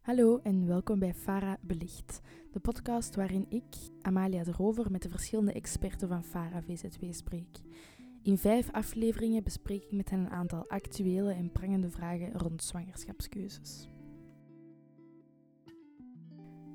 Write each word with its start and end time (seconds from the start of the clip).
Hallo 0.00 0.38
en 0.42 0.66
welkom 0.66 0.98
bij 0.98 1.14
Fara 1.14 1.58
Belicht, 1.60 2.20
de 2.52 2.60
podcast 2.60 3.14
waarin 3.14 3.46
ik, 3.48 3.64
Amalia 4.02 4.42
de 4.42 4.52
Rover, 4.52 4.90
met 4.90 5.02
de 5.02 5.08
verschillende 5.08 5.52
experten 5.52 6.08
van 6.08 6.24
Fara 6.24 6.62
VZW 6.62 7.04
spreek. 7.10 7.58
In 8.22 8.38
vijf 8.38 8.72
afleveringen 8.72 9.42
bespreek 9.42 9.84
ik 9.84 9.92
met 9.92 10.10
hen 10.10 10.18
een 10.18 10.30
aantal 10.30 10.68
actuele 10.68 11.32
en 11.32 11.52
prangende 11.52 11.90
vragen 11.90 12.32
rond 12.32 12.62
zwangerschapskeuzes. 12.62 13.88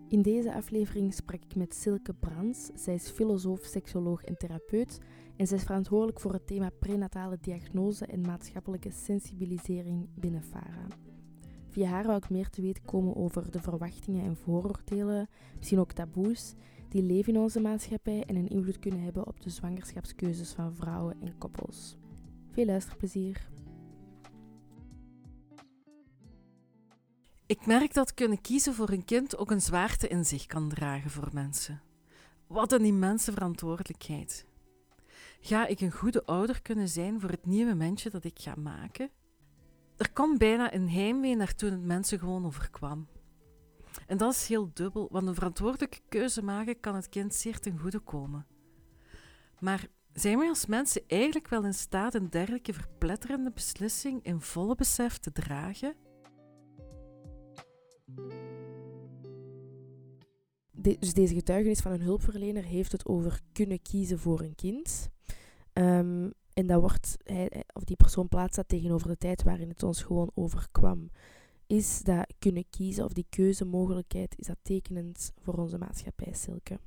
In 0.09 0.21
deze 0.21 0.53
aflevering 0.53 1.13
sprak 1.13 1.43
ik 1.43 1.55
met 1.55 1.75
Silke 1.75 2.13
Brans. 2.13 2.69
Zij 2.75 2.93
is 2.93 3.09
filosoof, 3.09 3.61
seksoloog 3.63 4.23
en 4.23 4.37
therapeut 4.37 4.99
en 5.35 5.47
zij 5.47 5.57
is 5.57 5.63
verantwoordelijk 5.63 6.19
voor 6.19 6.33
het 6.33 6.47
thema 6.47 6.69
prenatale 6.79 7.37
diagnose 7.41 8.05
en 8.05 8.21
maatschappelijke 8.21 8.91
sensibilisering 8.91 10.09
binnen 10.15 10.43
FARA. 10.43 10.87
Via 11.67 11.89
haar 11.89 12.05
wou 12.05 12.17
ik 12.17 12.29
meer 12.29 12.49
te 12.49 12.61
weten 12.61 12.85
komen 12.85 13.15
over 13.15 13.51
de 13.51 13.61
verwachtingen 13.61 14.23
en 14.23 14.35
vooroordelen, 14.35 15.27
misschien 15.57 15.79
ook 15.79 15.91
taboes, 15.91 16.53
die 16.87 17.03
leven 17.03 17.33
in 17.33 17.39
onze 17.39 17.59
maatschappij 17.59 18.23
en 18.25 18.35
een 18.35 18.49
invloed 18.49 18.79
kunnen 18.79 19.01
hebben 19.01 19.27
op 19.27 19.41
de 19.41 19.49
zwangerschapskeuzes 19.49 20.53
van 20.53 20.75
vrouwen 20.75 21.21
en 21.21 21.37
koppels. 21.37 21.97
Veel 22.51 22.65
luisterplezier! 22.65 23.49
Ik 27.49 27.65
merk 27.65 27.93
dat 27.93 28.13
kunnen 28.13 28.41
kiezen 28.41 28.73
voor 28.73 28.89
een 28.89 29.05
kind 29.05 29.37
ook 29.37 29.51
een 29.51 29.61
zwaarte 29.61 30.07
in 30.07 30.25
zich 30.25 30.45
kan 30.45 30.69
dragen 30.69 31.09
voor 31.09 31.29
mensen. 31.31 31.81
Wat 32.47 32.71
een 32.71 32.85
immense 32.85 33.31
verantwoordelijkheid. 33.31 34.45
Ga 35.41 35.67
ik 35.67 35.81
een 35.81 35.91
goede 35.91 36.25
ouder 36.25 36.61
kunnen 36.61 36.89
zijn 36.89 37.19
voor 37.19 37.29
het 37.29 37.45
nieuwe 37.45 37.73
mensje 37.73 38.09
dat 38.09 38.23
ik 38.23 38.39
ga 38.39 38.55
maken? 38.55 39.09
Er 39.97 40.11
komt 40.13 40.37
bijna 40.37 40.73
een 40.73 40.89
heimwee 40.89 41.35
naar 41.35 41.55
toen 41.55 41.71
het 41.71 41.83
mensen 41.83 42.19
gewoon 42.19 42.45
overkwam. 42.45 43.07
En 44.07 44.17
dat 44.17 44.33
is 44.33 44.47
heel 44.47 44.69
dubbel, 44.73 45.07
want 45.11 45.27
een 45.27 45.35
verantwoordelijke 45.35 45.99
keuze 46.09 46.43
maken 46.43 46.79
kan 46.79 46.95
het 46.95 47.09
kind 47.09 47.35
zeer 47.35 47.59
ten 47.59 47.77
goede 47.79 47.99
komen. 47.99 48.45
Maar 49.59 49.87
zijn 50.13 50.37
wij 50.37 50.47
als 50.47 50.65
mensen 50.65 51.01
eigenlijk 51.07 51.47
wel 51.47 51.63
in 51.63 51.73
staat 51.73 52.13
een 52.13 52.29
dergelijke 52.29 52.73
verpletterende 52.73 53.51
beslissing 53.51 54.23
in 54.23 54.41
volle 54.41 54.75
besef 54.75 55.17
te 55.17 55.31
dragen? 55.31 55.95
Dus 60.81 61.13
deze 61.13 61.33
getuigenis 61.33 61.79
van 61.79 61.91
een 61.91 62.01
hulpverlener 62.01 62.63
heeft 62.63 62.91
het 62.91 63.05
over 63.05 63.41
kunnen 63.51 63.81
kiezen 63.81 64.19
voor 64.19 64.39
een 64.41 64.55
kind. 64.55 65.09
Um, 65.73 66.33
en 66.53 66.67
dat 66.67 66.79
wordt, 66.81 67.17
hij, 67.23 67.63
of 67.73 67.83
die 67.83 67.95
persoon 67.95 68.27
plaatst 68.27 68.55
dat 68.55 68.67
tegenover 68.67 69.07
de 69.07 69.17
tijd 69.17 69.43
waarin 69.43 69.69
het 69.69 69.83
ons 69.83 70.03
gewoon 70.03 70.31
overkwam. 70.33 71.09
Is 71.67 72.01
dat 72.01 72.33
kunnen 72.39 72.65
kiezen 72.69 73.05
of 73.05 73.13
die 73.13 73.25
keuzemogelijkheid, 73.29 74.35
is 74.37 74.47
dat 74.47 74.57
tekenend 74.61 75.31
voor 75.41 75.53
onze 75.53 75.77
maatschappij, 75.77 76.33
Silke? 76.33 76.79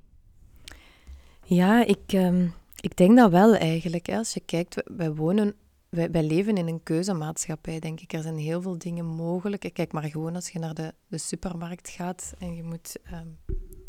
Ja, 1.45 1.85
ik, 1.85 2.13
um, 2.13 2.53
ik 2.81 2.97
denk 2.97 3.17
dat 3.17 3.31
wel 3.31 3.55
eigenlijk. 3.55 4.09
Als 4.09 4.35
je 4.35 4.41
kijkt, 4.41 4.83
wij 4.97 5.15
wonen 5.15 5.55
wij, 5.89 6.11
wij, 6.11 6.23
leven 6.23 6.57
in 6.57 6.69
een 6.69 6.83
keuzemaatschappij, 6.83 7.79
denk 7.79 8.01
ik. 8.01 8.13
Er 8.13 8.23
zijn 8.23 8.37
heel 8.37 8.63
veel 8.63 8.79
dingen 8.79 9.07
mogelijk. 9.07 9.71
Kijk 9.73 9.93
maar 9.93 10.03
gewoon 10.03 10.35
als 10.35 10.51
je 10.51 10.59
naar 10.59 10.75
de, 10.75 10.95
de 11.07 11.19
supermarkt 11.19 11.89
gaat 11.89 12.35
en 12.39 12.55
je 12.55 12.63
moet 12.63 12.97
um, 13.13 13.39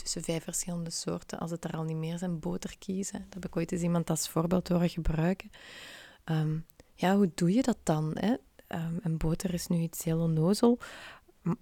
tussen 0.03 0.23
vijf 0.23 0.43
verschillende 0.43 0.89
soorten, 0.89 1.39
als 1.39 1.51
het 1.51 1.63
er 1.63 1.71
al 1.71 1.83
niet 1.83 1.97
meer 1.97 2.17
zijn, 2.17 2.39
boter 2.39 2.77
kiezen. 2.77 3.19
Dat 3.19 3.33
heb 3.33 3.45
ik 3.45 3.55
ooit 3.55 3.71
eens 3.71 3.81
iemand 3.81 4.09
als 4.09 4.29
voorbeeld 4.29 4.67
horen 4.67 4.89
gebruiken. 4.89 5.49
Um, 6.25 6.65
ja, 6.93 7.15
hoe 7.15 7.31
doe 7.35 7.53
je 7.53 7.61
dat 7.61 7.77
dan? 7.83 8.11
Hè? 8.13 8.29
Um, 8.67 8.99
en 9.03 9.17
boter 9.17 9.53
is 9.53 9.67
nu 9.67 9.77
iets 9.77 10.03
heel 10.03 10.19
onnozel. 10.19 10.79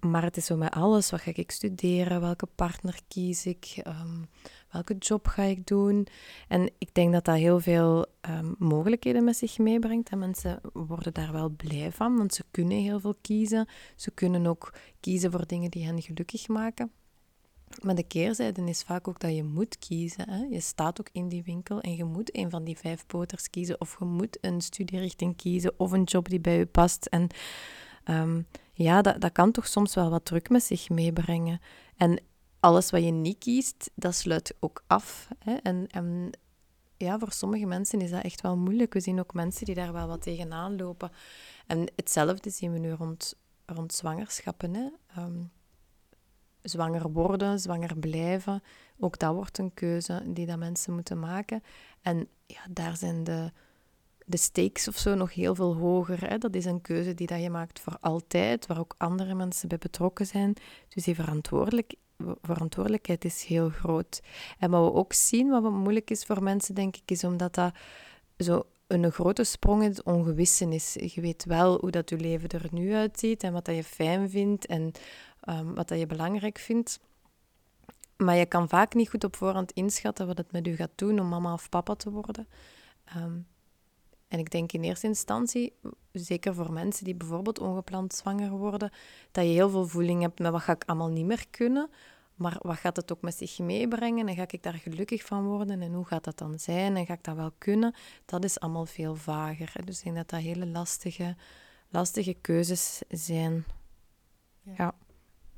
Maar 0.00 0.22
het 0.22 0.36
is 0.36 0.46
zo 0.46 0.56
met 0.56 0.72
alles. 0.72 1.10
Wat 1.10 1.20
ga 1.20 1.30
ik 1.34 1.50
studeren? 1.50 2.20
Welke 2.20 2.46
partner 2.46 3.00
kies 3.08 3.46
ik? 3.46 3.82
Um, 3.86 4.28
welke 4.70 4.94
job 4.94 5.26
ga 5.26 5.42
ik 5.42 5.66
doen? 5.66 6.06
En 6.48 6.70
ik 6.78 6.94
denk 6.94 7.12
dat 7.12 7.24
dat 7.24 7.36
heel 7.36 7.60
veel 7.60 8.06
mogelijkheden 8.58 9.24
met 9.24 9.36
zich 9.36 9.58
meebrengt. 9.58 10.08
En 10.08 10.18
mensen 10.18 10.60
worden 10.72 11.14
daar 11.14 11.32
wel 11.32 11.48
blij 11.48 11.92
van, 11.92 12.16
want 12.16 12.34
ze 12.34 12.44
kunnen 12.50 12.78
heel 12.78 13.00
veel 13.00 13.16
kiezen. 13.20 13.68
Ze 13.96 14.10
kunnen 14.10 14.46
ook 14.46 14.74
kiezen 15.00 15.30
voor 15.30 15.46
dingen 15.46 15.70
die 15.70 15.84
hen 15.84 16.02
gelukkig 16.02 16.48
maken. 16.48 16.90
Maar 17.80 17.94
de 17.94 18.02
keerzijde 18.02 18.64
is 18.64 18.82
vaak 18.82 19.08
ook 19.08 19.20
dat 19.20 19.34
je 19.34 19.44
moet 19.44 19.78
kiezen. 19.78 20.30
Hè? 20.30 20.44
Je 20.50 20.60
staat 20.60 21.00
ook 21.00 21.08
in 21.12 21.28
die 21.28 21.42
winkel 21.42 21.80
en 21.80 21.96
je 21.96 22.04
moet 22.04 22.36
een 22.36 22.50
van 22.50 22.64
die 22.64 22.78
vijf 22.78 23.06
boters 23.06 23.50
kiezen. 23.50 23.80
Of 23.80 23.96
je 23.98 24.04
moet 24.04 24.38
een 24.40 24.60
studierichting 24.60 25.36
kiezen 25.36 25.72
of 25.76 25.92
een 25.92 26.04
job 26.04 26.28
die 26.28 26.40
bij 26.40 26.58
je 26.58 26.66
past. 26.66 27.06
En 27.06 27.28
um, 28.04 28.46
ja, 28.72 29.02
dat, 29.02 29.20
dat 29.20 29.32
kan 29.32 29.52
toch 29.52 29.66
soms 29.66 29.94
wel 29.94 30.10
wat 30.10 30.24
druk 30.24 30.48
met 30.48 30.62
zich 30.62 30.88
meebrengen. 30.88 31.60
En 31.96 32.20
alles 32.60 32.90
wat 32.90 33.04
je 33.04 33.10
niet 33.10 33.38
kiest, 33.38 33.90
dat 33.94 34.14
sluit 34.14 34.54
ook 34.60 34.84
af. 34.86 35.28
Hè? 35.38 35.54
En, 35.54 35.86
en 35.90 36.30
ja, 36.96 37.18
voor 37.18 37.32
sommige 37.32 37.66
mensen 37.66 38.00
is 38.00 38.10
dat 38.10 38.22
echt 38.22 38.40
wel 38.40 38.56
moeilijk. 38.56 38.92
We 38.92 39.00
zien 39.00 39.20
ook 39.20 39.34
mensen 39.34 39.64
die 39.64 39.74
daar 39.74 39.92
wel 39.92 40.06
wat 40.06 40.22
tegenaan 40.22 40.76
lopen. 40.76 41.10
En 41.66 41.92
hetzelfde 41.96 42.50
zien 42.50 42.72
we 42.72 42.78
nu 42.78 42.90
rond, 42.90 43.34
rond 43.66 43.92
zwangerschappen. 43.92 44.74
Hè? 44.74 45.22
Um, 45.22 45.50
zwanger 46.62 47.10
worden, 47.10 47.60
zwanger 47.60 47.96
blijven, 47.98 48.62
ook 48.98 49.18
dat 49.18 49.34
wordt 49.34 49.58
een 49.58 49.74
keuze 49.74 50.22
die 50.26 50.46
dat 50.46 50.58
mensen 50.58 50.94
moeten 50.94 51.18
maken. 51.18 51.62
En 52.00 52.28
ja, 52.46 52.60
daar 52.70 52.96
zijn 52.96 53.24
de, 53.24 53.52
de 54.26 54.36
stakes 54.36 54.88
of 54.88 54.96
zo 54.96 55.14
nog 55.14 55.34
heel 55.34 55.54
veel 55.54 55.76
hoger. 55.76 56.28
Hè. 56.28 56.38
Dat 56.38 56.54
is 56.54 56.64
een 56.64 56.80
keuze 56.80 57.14
die 57.14 57.26
dat 57.26 57.42
je 57.42 57.50
maakt 57.50 57.80
voor 57.80 57.96
altijd, 58.00 58.66
waar 58.66 58.78
ook 58.78 58.94
andere 58.98 59.34
mensen 59.34 59.68
bij 59.68 59.78
betrokken 59.78 60.26
zijn. 60.26 60.54
Dus 60.88 61.04
die 61.04 61.14
verantwoordelijk, 61.14 61.94
verantwoordelijkheid 62.42 63.24
is 63.24 63.44
heel 63.44 63.68
groot. 63.68 64.22
En 64.58 64.70
wat 64.70 64.84
we 64.84 64.98
ook 64.98 65.12
zien, 65.12 65.48
wat 65.48 65.70
moeilijk 65.70 66.10
is 66.10 66.24
voor 66.24 66.42
mensen, 66.42 66.74
denk 66.74 66.96
ik, 66.96 67.10
is 67.10 67.24
omdat 67.24 67.54
dat 67.54 67.74
zo 68.36 68.66
een 68.86 69.12
grote 69.12 69.44
sprong 69.44 69.82
in 69.82 69.88
het 69.88 70.02
ongewisse 70.02 70.68
is. 70.68 70.94
Je 70.94 71.20
weet 71.20 71.44
wel 71.44 71.78
hoe 71.80 71.90
dat 71.90 72.10
je 72.10 72.16
leven 72.16 72.48
er 72.48 72.66
nu 72.70 72.94
uitziet 72.94 73.42
en 73.42 73.52
wat 73.52 73.64
dat 73.64 73.74
je 73.74 73.84
fijn 73.84 74.30
vindt 74.30 74.66
en 74.66 74.92
um, 75.48 75.74
wat 75.74 75.88
dat 75.88 75.98
je 75.98 76.06
belangrijk 76.06 76.58
vindt. 76.58 77.00
Maar 78.16 78.36
je 78.36 78.46
kan 78.46 78.68
vaak 78.68 78.94
niet 78.94 79.10
goed 79.10 79.24
op 79.24 79.36
voorhand 79.36 79.72
inschatten 79.72 80.26
wat 80.26 80.38
het 80.38 80.52
met 80.52 80.66
u 80.66 80.76
gaat 80.76 80.90
doen 80.94 81.20
om 81.20 81.28
mama 81.28 81.52
of 81.52 81.68
papa 81.68 81.94
te 81.94 82.10
worden. 82.10 82.48
Um, 83.16 83.46
en 84.28 84.38
ik 84.38 84.50
denk 84.50 84.72
in 84.72 84.82
eerste 84.82 85.06
instantie, 85.06 85.72
zeker 86.12 86.54
voor 86.54 86.72
mensen 86.72 87.04
die 87.04 87.14
bijvoorbeeld 87.14 87.58
ongepland 87.58 88.14
zwanger 88.14 88.50
worden, 88.50 88.90
dat 89.30 89.44
je 89.44 89.50
heel 89.50 89.70
veel 89.70 89.86
voeling 89.86 90.22
hebt 90.22 90.38
met 90.38 90.52
wat 90.52 90.62
ga 90.62 90.72
ik 90.72 90.84
allemaal 90.86 91.10
niet 91.10 91.26
meer 91.26 91.46
kunnen, 91.50 91.90
maar 92.34 92.56
wat 92.60 92.76
gaat 92.76 92.96
het 92.96 93.12
ook 93.12 93.20
met 93.20 93.34
zich 93.34 93.58
meebrengen 93.58 94.28
en 94.28 94.34
ga 94.34 94.44
ik 94.46 94.62
daar 94.62 94.74
gelukkig 94.74 95.24
van 95.24 95.44
worden 95.44 95.82
en 95.82 95.92
hoe 95.92 96.04
gaat 96.04 96.24
dat 96.24 96.38
dan 96.38 96.58
zijn 96.58 96.96
en 96.96 97.06
ga 97.06 97.12
ik 97.12 97.24
dat 97.24 97.36
wel 97.36 97.52
kunnen? 97.58 97.94
Dat 98.24 98.44
is 98.44 98.60
allemaal 98.60 98.86
veel 98.86 99.16
vager. 99.16 99.84
Dus 99.84 99.98
ik 99.98 100.04
denk 100.04 100.16
dat 100.16 100.28
dat 100.28 100.40
hele 100.40 100.66
lastige, 100.66 101.36
lastige 101.88 102.34
keuzes 102.40 103.02
zijn. 103.08 103.64
Ja. 104.62 104.72
ja. 104.76 104.94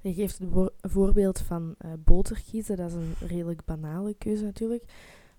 Je 0.04 0.15
geeft 0.15 0.38
het 0.38 0.70
voorbeeld 0.81 1.41
van 1.41 1.75
uh, 1.78 1.92
boter 1.98 2.42
kiezen, 2.50 2.76
dat 2.76 2.91
is 2.91 2.94
een 2.94 3.15
redelijk 3.19 3.65
banale 3.65 4.15
keuze 4.15 4.44
natuurlijk. 4.44 4.84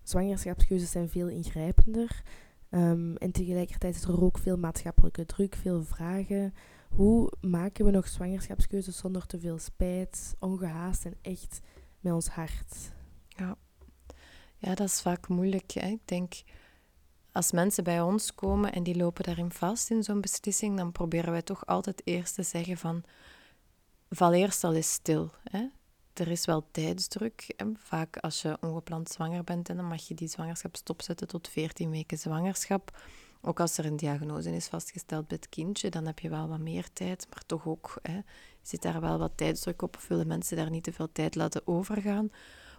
Zwangerschapskeuzes 0.03 0.91
zijn 0.91 1.09
veel 1.09 1.27
ingrijpender. 1.27 2.21
Um, 2.69 3.17
en 3.17 3.31
tegelijkertijd 3.31 3.95
is 3.95 4.03
er 4.03 4.23
ook 4.23 4.37
veel 4.37 4.57
maatschappelijke 4.57 5.25
druk, 5.25 5.55
veel 5.55 5.83
vragen. 5.83 6.53
Hoe 6.89 7.31
maken 7.41 7.85
we 7.85 7.91
nog 7.91 8.07
zwangerschapskeuzes 8.07 8.97
zonder 8.97 9.25
te 9.25 9.39
veel 9.39 9.59
spijt, 9.59 10.35
ongehaast 10.39 11.05
en 11.05 11.15
echt 11.21 11.59
met 11.99 12.13
ons 12.13 12.27
hart? 12.27 12.91
Ja, 13.27 13.57
ja 14.57 14.75
dat 14.75 14.88
is 14.88 15.01
vaak 15.01 15.27
moeilijk. 15.27 15.73
Ik 15.75 16.07
denk, 16.07 16.33
als 17.31 17.51
mensen 17.51 17.83
bij 17.83 18.01
ons 18.01 18.35
komen 18.35 18.73
en 18.73 18.83
die 18.83 18.95
lopen 18.95 19.23
daarin 19.23 19.51
vast 19.51 19.91
in 19.91 20.03
zo'n 20.03 20.21
beslissing, 20.21 20.77
dan 20.77 20.91
proberen 20.91 21.31
wij 21.31 21.41
toch 21.41 21.65
altijd 21.65 22.01
eerst 22.03 22.35
te 22.35 22.44
zeggen 22.44 22.77
van, 22.77 23.03
val 24.10 24.34
eerst 24.34 24.63
al 24.63 24.74
eens 24.74 24.92
stil. 24.92 25.31
Hè? 25.44 25.68
er 26.19 26.28
is 26.28 26.46
wel 26.46 26.68
tijdsdruk. 26.72 27.56
Vaak 27.78 28.18
als 28.18 28.42
je 28.42 28.57
ongepland 28.62 29.10
zwanger 29.10 29.44
bent, 29.44 29.69
en 29.69 29.75
dan 29.75 29.88
mag 29.88 30.07
je 30.07 30.13
die 30.13 30.28
zwangerschap 30.28 30.75
stopzetten 30.75 31.28
tot 31.28 31.48
14 31.48 31.90
weken 31.90 32.18
zwangerschap. 32.18 32.98
Ook 33.42 33.60
als 33.60 33.78
er 33.78 33.86
een 33.86 33.98
diagnose 33.98 34.56
is 34.56 34.68
vastgesteld 34.68 35.28
bij 35.28 35.38
het 35.42 35.50
kindje, 35.50 35.90
dan 35.90 36.06
heb 36.06 36.19
je 36.19 36.30
wel 36.30 36.48
wat 36.48 36.60
meer 36.60 36.88
tijd. 36.94 37.28
Maar 37.30 37.46
toch 37.46 37.68
ook 37.68 38.00
hè, 38.02 38.19
zit 38.62 38.81
daar 38.81 39.02
wel 39.02 39.18
wat 39.18 39.31
tijdsdruk 39.36 39.81
op 39.81 39.96
of 39.96 40.07
willen 40.07 40.28
mensen 40.28 40.57
daar 40.57 40.69
niet 40.69 40.84
te 40.84 40.94
veel 40.94 41.12
tijd 41.12 41.36
laten 41.36 41.68
overgaan. 41.68 42.31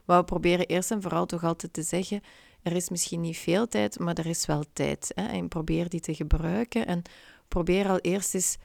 Maar 0.04 0.18
we 0.18 0.24
proberen 0.24 0.66
eerst 0.66 0.90
en 0.90 1.02
vooral 1.02 1.26
toch 1.26 1.44
altijd 1.44 1.72
te 1.72 1.82
zeggen, 1.82 2.20
er 2.62 2.72
is 2.72 2.88
misschien 2.88 3.20
niet 3.20 3.36
veel 3.36 3.68
tijd, 3.68 3.98
maar 3.98 4.14
er 4.14 4.26
is 4.26 4.46
wel 4.46 4.64
tijd. 4.72 5.12
Hè, 5.14 5.26
en 5.26 5.48
probeer 5.48 5.88
die 5.88 6.00
te 6.00 6.14
gebruiken 6.14 6.86
en 6.86 7.02
probeer 7.48 7.88
al 7.88 7.98
eerst 7.98 8.34
eens 8.34 8.56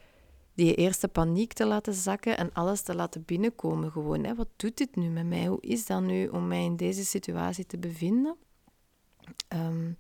die 0.54 0.76
eerste 0.76 1.08
paniek 1.08 1.54
te 1.54 1.66
laten 1.66 1.94
zakken 1.94 2.38
en 2.38 2.54
alles 2.54 2.82
te 2.82 2.96
laten 2.96 3.26
binnenkomen. 3.26 3.92
Gewoon, 3.92 4.24
hè. 4.24 4.36
wat 4.36 4.50
doet 4.56 4.78
dit 4.78 4.96
nu 4.96 5.10
met 5.10 5.26
mij? 5.26 5.46
Hoe 5.46 5.62
is 5.62 5.86
dat 5.86 6.02
nu 6.02 6.28
om 6.28 6.48
mij 6.48 6.64
in 6.64 6.76
deze 6.76 7.06
situatie 7.06 7.66
te 7.66 7.78
bevinden? 7.78 8.36
Ehm, 9.48 9.92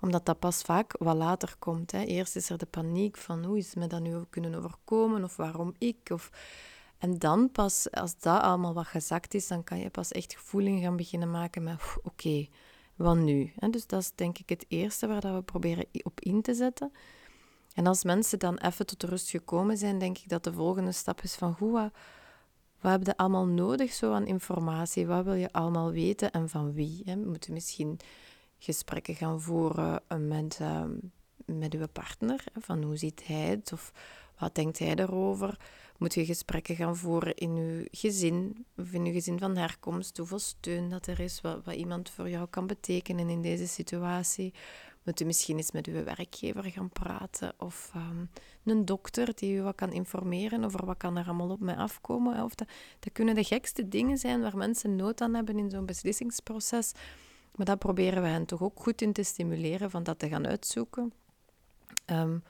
omdat 0.00 0.26
dat 0.26 0.38
pas 0.38 0.62
vaak 0.62 0.94
wat 0.98 1.16
later 1.16 1.54
komt. 1.58 1.92
Hè. 1.92 2.02
Eerst 2.02 2.36
is 2.36 2.50
er 2.50 2.58
de 2.58 2.66
paniek 2.66 3.16
van 3.16 3.44
hoe 3.44 3.58
is 3.58 3.74
me 3.74 3.86
dat 3.86 4.00
nu 4.00 4.24
kunnen 4.30 4.54
overkomen 4.54 5.24
of 5.24 5.36
waarom 5.36 5.74
ik. 5.78 6.08
Of... 6.12 6.30
En 6.98 7.18
dan 7.18 7.50
pas, 7.50 7.90
als 7.90 8.18
dat 8.18 8.40
allemaal 8.40 8.74
wat 8.74 8.86
gezakt 8.86 9.34
is, 9.34 9.48
dan 9.48 9.64
kan 9.64 9.78
je 9.78 9.90
pas 9.90 10.12
echt 10.12 10.34
gevoelingen 10.34 10.82
gaan 10.82 10.96
beginnen 10.96 11.30
maken 11.30 11.62
met 11.62 11.80
oké, 12.02 12.46
wat 12.96 13.16
nu? 13.16 13.52
Dus 13.70 13.86
dat 13.86 14.00
is 14.00 14.12
denk 14.14 14.38
ik 14.38 14.48
het 14.48 14.64
eerste 14.68 15.06
waar 15.06 15.20
dat 15.20 15.34
we 15.34 15.42
proberen 15.42 15.86
op 16.02 16.20
in 16.20 16.42
te 16.42 16.54
zetten. 16.54 16.92
En 17.78 17.86
als 17.86 18.04
mensen 18.04 18.38
dan 18.38 18.56
even 18.56 18.86
tot 18.86 19.02
rust 19.02 19.30
gekomen 19.30 19.76
zijn, 19.76 19.98
denk 19.98 20.18
ik 20.18 20.28
dat 20.28 20.44
de 20.44 20.52
volgende 20.52 20.92
stap 20.92 21.22
is 21.22 21.34
van 21.34 21.54
goed, 21.54 21.72
wat, 21.72 21.90
wat 22.80 22.92
heb 22.92 23.06
je 23.06 23.16
allemaal 23.16 23.46
nodig 23.46 23.92
zo 23.92 24.12
aan 24.12 24.26
informatie? 24.26 25.06
Wat 25.06 25.24
wil 25.24 25.34
je 25.34 25.52
allemaal 25.52 25.90
weten 25.90 26.30
en 26.30 26.48
van 26.48 26.72
wie? 26.72 27.02
Hè? 27.04 27.16
We 27.16 27.28
moeten 27.28 27.52
misschien 27.52 27.98
gesprekken 28.58 29.14
gaan 29.14 29.40
voeren 29.40 30.02
met, 30.28 30.58
uh, 30.62 30.84
met 31.44 31.74
uw 31.74 31.86
partner. 31.92 32.44
Van 32.54 32.82
hoe 32.82 32.96
ziet 32.96 33.26
hij 33.26 33.44
het 33.44 33.72
of 33.72 33.92
wat 34.38 34.54
denkt 34.54 34.78
hij 34.78 34.94
erover? 34.94 35.56
Moet 35.98 36.14
je 36.14 36.24
gesprekken 36.24 36.76
gaan 36.76 36.96
voeren 36.96 37.34
in 37.34 37.50
uw 37.50 37.84
gezin 37.90 38.66
of 38.76 38.92
in 38.92 39.04
uw 39.04 39.12
gezin 39.12 39.38
van 39.38 39.56
herkomst? 39.56 40.16
Hoeveel 40.16 40.38
steun 40.38 40.88
dat 40.88 41.06
er 41.06 41.20
is, 41.20 41.40
wat, 41.40 41.64
wat 41.64 41.74
iemand 41.74 42.10
voor 42.10 42.28
jou 42.28 42.46
kan 42.50 42.66
betekenen 42.66 43.28
in 43.28 43.42
deze 43.42 43.66
situatie? 43.66 44.54
Moet 45.02 45.20
u 45.20 45.24
misschien 45.24 45.56
eens 45.56 45.70
met 45.70 45.86
uw 45.86 46.04
werkgever 46.04 46.64
gaan 46.64 46.90
praten 46.90 47.52
of 47.58 47.90
ehm, 47.94 48.24
een 48.64 48.84
dokter 48.84 49.34
die 49.34 49.56
u 49.56 49.62
wat 49.62 49.74
kan 49.74 49.92
informeren 49.92 50.64
over 50.64 50.86
wat 50.86 50.96
kan 50.96 51.16
er 51.16 51.26
allemaal 51.26 51.50
op 51.50 51.60
mij 51.60 51.76
afkomen? 51.76 52.44
Of 52.44 52.54
dat, 52.54 52.68
kunnen 53.12 53.34
de 53.34 53.44
gekste 53.44 53.88
dingen 53.88 54.18
zijn 54.18 54.40
waar 54.40 54.56
mensen 54.56 54.96
nood 54.96 55.20
aan 55.20 55.34
hebben 55.34 55.58
in 55.58 55.70
zo'n 55.70 55.86
beslissingsproces. 55.86 56.92
Maar 57.54 57.66
dat 57.66 57.78
proberen 57.78 58.22
we 58.22 58.28
hen 58.28 58.46
toch 58.46 58.62
ook 58.62 58.80
goed 58.80 59.02
in 59.02 59.12
te 59.12 59.22
stimuleren 59.22 59.90
van 59.90 60.02
dat 60.02 60.18
te 60.18 60.28
gaan 60.28 60.46
uitzoeken. 60.46 61.12
Um, 62.06 62.42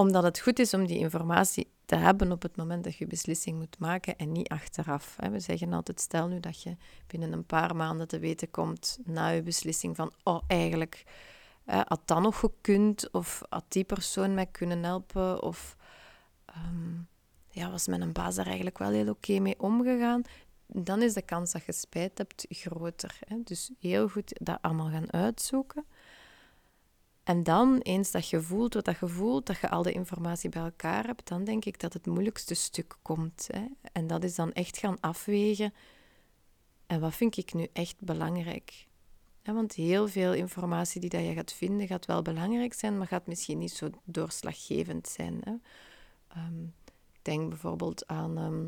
omdat 0.00 0.22
het 0.22 0.38
goed 0.38 0.58
is 0.58 0.74
om 0.74 0.86
die 0.86 0.98
informatie 0.98 1.70
te 1.84 1.96
hebben 1.96 2.32
op 2.32 2.42
het 2.42 2.56
moment 2.56 2.84
dat 2.84 2.96
je 2.96 3.06
beslissing 3.06 3.58
moet 3.58 3.78
maken 3.78 4.16
en 4.16 4.32
niet 4.32 4.48
achteraf. 4.48 5.16
We 5.30 5.40
zeggen 5.40 5.72
altijd, 5.72 6.00
stel 6.00 6.28
nu 6.28 6.40
dat 6.40 6.62
je 6.62 6.76
binnen 7.06 7.32
een 7.32 7.46
paar 7.46 7.76
maanden 7.76 8.08
te 8.08 8.18
weten 8.18 8.50
komt 8.50 8.98
na 9.04 9.28
je 9.28 9.42
beslissing 9.42 9.96
van, 9.96 10.12
oh 10.22 10.42
eigenlijk 10.46 11.04
had 11.64 12.00
dat 12.04 12.20
nog 12.20 12.38
gekund 12.38 13.10
of 13.12 13.42
had 13.48 13.64
die 13.68 13.84
persoon 13.84 14.34
mij 14.34 14.46
kunnen 14.46 14.82
helpen 14.82 15.42
of 15.42 15.76
um, 16.56 17.08
ja, 17.50 17.70
was 17.70 17.86
mijn 17.86 18.12
baas 18.12 18.34
daar 18.34 18.46
eigenlijk 18.46 18.78
wel 18.78 18.90
heel 18.90 19.08
oké 19.08 19.38
mee 19.38 19.60
omgegaan 19.60 20.24
dan 20.72 21.02
is 21.02 21.14
de 21.14 21.22
kans 21.22 21.52
dat 21.52 21.64
je 21.64 21.72
spijt 21.72 22.18
hebt 22.18 22.46
groter. 22.48 23.18
Dus 23.44 23.70
heel 23.78 24.08
goed 24.08 24.32
dat 24.42 24.58
allemaal 24.60 24.90
gaan 24.90 25.12
uitzoeken. 25.12 25.84
En 27.28 27.42
dan, 27.42 27.78
eens 27.78 28.10
dat 28.10 28.28
je 28.28 28.42
voelt 28.42 28.74
wat 28.74 28.84
dat 28.84 28.98
je 28.98 29.08
voelt, 29.08 29.46
dat 29.46 29.58
je 29.58 29.68
al 29.68 29.82
de 29.82 29.92
informatie 29.92 30.50
bij 30.50 30.62
elkaar 30.62 31.06
hebt, 31.06 31.28
dan 31.28 31.44
denk 31.44 31.64
ik 31.64 31.80
dat 31.80 31.92
het 31.92 32.06
moeilijkste 32.06 32.54
stuk 32.54 32.96
komt. 33.02 33.48
Hè? 33.52 33.66
En 33.92 34.06
dat 34.06 34.24
is 34.24 34.34
dan 34.34 34.52
echt 34.52 34.78
gaan 34.78 35.00
afwegen. 35.00 35.74
En 36.86 37.00
wat 37.00 37.14
vind 37.14 37.36
ik 37.36 37.54
nu 37.54 37.66
echt 37.72 38.00
belangrijk? 38.00 38.86
want 39.42 39.72
heel 39.72 40.08
veel 40.08 40.34
informatie 40.34 41.00
die 41.00 41.10
dat 41.10 41.24
je 41.24 41.32
gaat 41.32 41.52
vinden, 41.52 41.86
gaat 41.86 42.06
wel 42.06 42.22
belangrijk 42.22 42.74
zijn, 42.74 42.98
maar 42.98 43.06
gaat 43.06 43.26
misschien 43.26 43.58
niet 43.58 43.72
zo 43.72 43.90
doorslaggevend 44.04 45.08
zijn. 45.08 45.40
Hè? 45.44 45.52
Ik 47.12 47.22
denk 47.22 47.48
bijvoorbeeld 47.48 48.06
aan 48.06 48.38
ehm, 48.38 48.66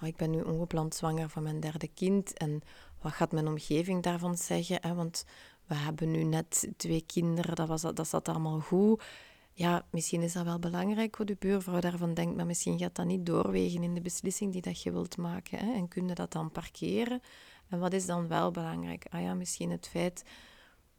oh, 0.00 0.08
ik 0.08 0.16
ben 0.16 0.30
nu 0.30 0.40
ongepland 0.40 0.94
zwanger 0.94 1.28
van 1.28 1.42
mijn 1.42 1.60
derde 1.60 1.88
kind 1.88 2.32
en 2.32 2.62
wat 3.00 3.12
gaat 3.12 3.32
mijn 3.32 3.48
omgeving 3.48 4.02
daarvan 4.02 4.36
zeggen? 4.36 4.78
Hè? 4.80 4.94
Want 4.94 5.24
we 5.66 5.74
hebben 5.74 6.10
nu 6.10 6.22
net 6.22 6.68
twee 6.76 7.04
kinderen, 7.06 7.54
dat, 7.54 7.68
was, 7.68 7.80
dat 7.80 8.08
zat 8.08 8.28
allemaal 8.28 8.60
goed. 8.60 9.02
Ja, 9.54 9.86
misschien 9.90 10.22
is 10.22 10.32
dat 10.32 10.44
wel 10.44 10.58
belangrijk 10.58 11.16
wat 11.16 11.26
de 11.26 11.36
buurvrouw 11.38 11.80
daarvan 11.80 12.14
denkt, 12.14 12.36
maar 12.36 12.46
misschien 12.46 12.78
gaat 12.78 12.94
dat 12.94 13.06
niet 13.06 13.26
doorwegen 13.26 13.82
in 13.82 13.94
de 13.94 14.00
beslissing 14.00 14.52
die 14.52 14.62
dat 14.62 14.82
je 14.82 14.92
wilt 14.92 15.16
maken. 15.16 15.58
Hè? 15.58 15.72
En 15.72 15.88
kun 15.88 16.08
je 16.08 16.14
dat 16.14 16.32
dan 16.32 16.50
parkeren? 16.50 17.20
En 17.68 17.78
wat 17.78 17.92
is 17.92 18.06
dan 18.06 18.28
wel 18.28 18.50
belangrijk? 18.50 19.06
Ah 19.10 19.20
ja, 19.20 19.34
misschien 19.34 19.70
het 19.70 19.88
feit 19.88 20.24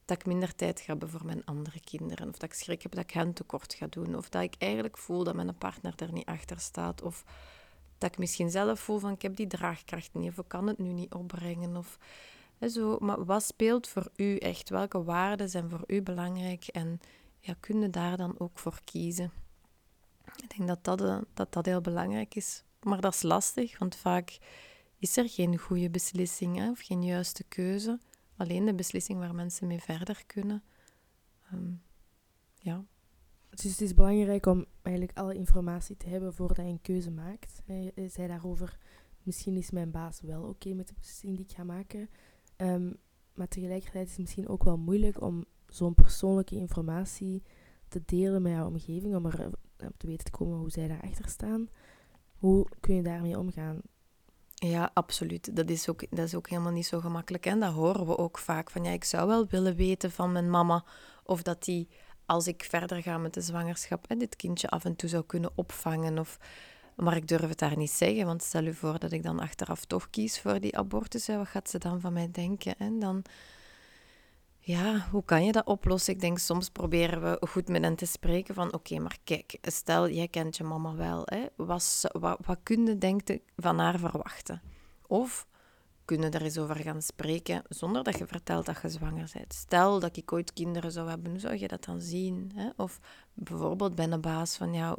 dat 0.05 0.17
ik 0.17 0.25
minder 0.25 0.55
tijd 0.55 0.79
ga 0.79 0.85
hebben 0.85 1.09
voor 1.09 1.25
mijn 1.25 1.45
andere 1.45 1.79
kinderen. 1.79 2.27
Of 2.27 2.37
dat 2.37 2.49
ik 2.49 2.55
schrik 2.55 2.81
heb 2.81 2.91
dat 2.91 3.03
ik 3.03 3.11
hen 3.11 3.33
tekort 3.33 3.73
ga 3.73 3.87
doen. 3.89 4.15
Of 4.15 4.29
dat 4.29 4.41
ik 4.41 4.55
eigenlijk 4.57 4.97
voel 4.97 5.23
dat 5.23 5.35
mijn 5.35 5.57
partner 5.57 5.93
er 5.95 6.11
niet 6.11 6.25
achter 6.25 6.59
staat. 6.59 7.01
Of 7.01 7.23
dat 7.97 8.11
ik 8.11 8.17
misschien 8.17 8.49
zelf 8.49 8.79
voel 8.79 8.99
van 8.99 9.11
ik 9.11 9.21
heb 9.21 9.35
die 9.35 9.47
draagkracht 9.47 10.13
niet 10.13 10.29
of 10.29 10.37
ik 10.37 10.47
kan 10.47 10.67
het 10.67 10.77
nu 10.77 10.91
niet 10.91 11.13
opbrengen. 11.13 11.77
Of, 11.77 11.97
zo. 12.59 12.97
Maar 12.99 13.25
wat 13.25 13.43
speelt 13.43 13.87
voor 13.87 14.09
u 14.15 14.37
echt? 14.37 14.69
Welke 14.69 15.03
waarden 15.03 15.49
zijn 15.49 15.69
voor 15.69 15.83
u 15.87 16.01
belangrijk? 16.01 16.67
En 16.67 16.99
ja, 17.39 17.55
kun 17.59 17.91
daar 17.91 18.17
dan 18.17 18.39
ook 18.39 18.59
voor 18.59 18.79
kiezen? 18.83 19.31
Ik 20.35 20.57
denk 20.57 20.69
dat 20.69 20.83
dat, 20.83 21.01
eh, 21.01 21.21
dat 21.33 21.53
dat 21.53 21.65
heel 21.65 21.81
belangrijk 21.81 22.35
is. 22.35 22.63
Maar 22.81 23.01
dat 23.01 23.13
is 23.13 23.21
lastig, 23.21 23.79
want 23.79 23.95
vaak 23.95 24.37
is 24.97 25.17
er 25.17 25.29
geen 25.29 25.57
goede 25.57 25.89
beslissing 25.89 26.57
hè, 26.57 26.69
of 26.69 26.79
geen 26.79 27.03
juiste 27.03 27.43
keuze. 27.43 27.99
Alleen 28.37 28.65
de 28.65 28.73
beslissing 28.73 29.19
waar 29.19 29.35
mensen 29.35 29.67
mee 29.67 29.81
verder 29.81 30.23
kunnen. 30.25 30.63
Um, 31.53 31.81
ja. 32.57 32.85
Dus 33.49 33.63
het 33.63 33.81
is 33.81 33.93
belangrijk 33.93 34.45
om 34.45 34.65
eigenlijk 34.81 35.17
alle 35.17 35.35
informatie 35.35 35.97
te 35.97 36.09
hebben 36.09 36.33
voordat 36.33 36.65
je 36.65 36.71
een 36.71 36.81
keuze 36.81 37.11
maakt. 37.11 37.61
Je 37.65 38.07
zei 38.09 38.27
daarover, 38.27 38.77
misschien 39.23 39.57
is 39.57 39.71
mijn 39.71 39.91
baas 39.91 40.21
wel 40.21 40.43
oké 40.43 40.73
met 40.73 40.87
de 40.87 40.93
beslissing 40.93 41.35
die 41.35 41.45
ik 41.45 41.51
ga 41.51 41.63
maken. 41.63 42.09
Um, 42.57 42.95
maar 43.33 43.47
tegelijkertijd 43.47 44.05
is 44.05 44.11
het 44.11 44.19
misschien 44.19 44.47
ook 44.47 44.63
wel 44.63 44.77
moeilijk 44.77 45.21
om 45.21 45.45
zo'n 45.67 45.93
persoonlijke 45.93 46.55
informatie 46.55 47.43
te 47.87 48.01
delen 48.05 48.41
met 48.41 48.51
jouw 48.51 48.67
omgeving, 48.67 49.15
om 49.15 49.25
er 49.25 49.39
eh, 49.39 49.87
op 49.87 49.97
te 49.97 50.07
weten 50.07 50.25
te 50.25 50.31
komen 50.31 50.57
hoe 50.57 50.71
zij 50.71 50.87
daarachter 50.87 51.29
staan. 51.29 51.69
Hoe 52.37 52.67
kun 52.79 52.95
je 52.95 53.01
daarmee 53.01 53.37
omgaan? 53.37 53.81
Ja, 54.53 54.91
absoluut. 54.93 55.55
Dat 55.55 55.69
is 55.69 55.89
ook, 55.89 56.09
dat 56.09 56.25
is 56.25 56.35
ook 56.35 56.49
helemaal 56.49 56.71
niet 56.71 56.85
zo 56.85 56.99
gemakkelijk. 56.99 57.45
En 57.45 57.59
dat 57.59 57.73
horen 57.73 58.05
we 58.05 58.17
ook 58.17 58.37
vaak. 58.37 58.69
Van 58.69 58.83
ja, 58.83 58.91
ik 58.91 59.03
zou 59.03 59.27
wel 59.27 59.47
willen 59.47 59.75
weten 59.75 60.11
van 60.11 60.31
mijn 60.31 60.49
mama 60.49 60.85
of 61.23 61.41
dat 61.41 61.63
die 61.63 61.89
als 62.25 62.47
ik 62.47 62.63
verder 62.63 63.01
ga 63.01 63.17
met 63.17 63.33
de 63.33 63.41
zwangerschap 63.41 64.07
en 64.07 64.17
dit 64.17 64.35
kindje 64.35 64.69
af 64.69 64.85
en 64.85 64.95
toe 64.95 65.09
zou 65.09 65.23
kunnen 65.25 65.51
opvangen. 65.55 66.19
Of, 66.19 66.39
maar 66.95 67.15
ik 67.15 67.27
durf 67.27 67.49
het 67.49 67.59
daar 67.59 67.77
niet 67.77 67.91
zeggen, 67.91 68.25
want 68.25 68.43
stel 68.43 68.65
u 68.65 68.73
voor 68.73 68.99
dat 68.99 69.11
ik 69.11 69.23
dan 69.23 69.39
achteraf 69.39 69.85
toch 69.85 70.09
kies 70.09 70.39
voor 70.39 70.59
die 70.59 70.77
abortus. 70.77 71.27
Wat 71.27 71.47
gaat 71.47 71.69
ze 71.69 71.77
dan 71.77 71.99
van 71.99 72.13
mij 72.13 72.31
denken? 72.31 72.77
En 72.77 72.99
dan, 72.99 73.23
ja, 74.59 75.07
hoe 75.11 75.23
kan 75.25 75.45
je 75.45 75.51
dat 75.51 75.65
oplossen? 75.65 76.13
Ik 76.13 76.19
denk 76.19 76.37
soms 76.37 76.69
proberen 76.69 77.21
we 77.21 77.47
goed 77.47 77.67
met 77.67 77.83
hen 77.83 77.95
te 77.95 78.05
spreken 78.05 78.55
van 78.55 78.73
oké, 78.73 78.99
maar 78.99 79.17
kijk, 79.23 79.57
stel 79.61 80.09
jij 80.09 80.27
kent 80.27 80.57
je 80.57 80.63
mama 80.63 80.95
wel. 80.95 81.21
Hè? 81.25 81.45
Wat, 81.55 82.09
wat, 82.19 82.57
kun 82.63 82.85
je 82.85 82.97
denken 82.97 83.41
van 83.55 83.79
haar 83.79 83.99
verwachten? 83.99 84.61
Of 85.07 85.47
kunnen 86.13 86.31
er 86.31 86.41
eens 86.41 86.57
over 86.57 86.75
gaan 86.75 87.01
spreken 87.01 87.63
zonder 87.69 88.03
dat 88.03 88.17
je 88.17 88.27
vertelt 88.27 88.65
dat 88.65 88.81
je 88.81 88.89
zwanger 88.89 89.29
bent. 89.33 89.53
Stel 89.53 89.99
dat 89.99 90.17
ik 90.17 90.31
ooit 90.31 90.53
kinderen 90.53 90.91
zou 90.91 91.09
hebben, 91.09 91.31
hoe 91.31 91.39
zou 91.39 91.57
je 91.57 91.67
dat 91.67 91.83
dan 91.83 92.01
zien? 92.01 92.51
Hè? 92.55 92.69
Of 92.75 92.99
bijvoorbeeld 93.33 93.95
bij 93.95 94.11
een 94.11 94.21
baas 94.21 94.57
van, 94.57 94.73
ja, 94.73 94.97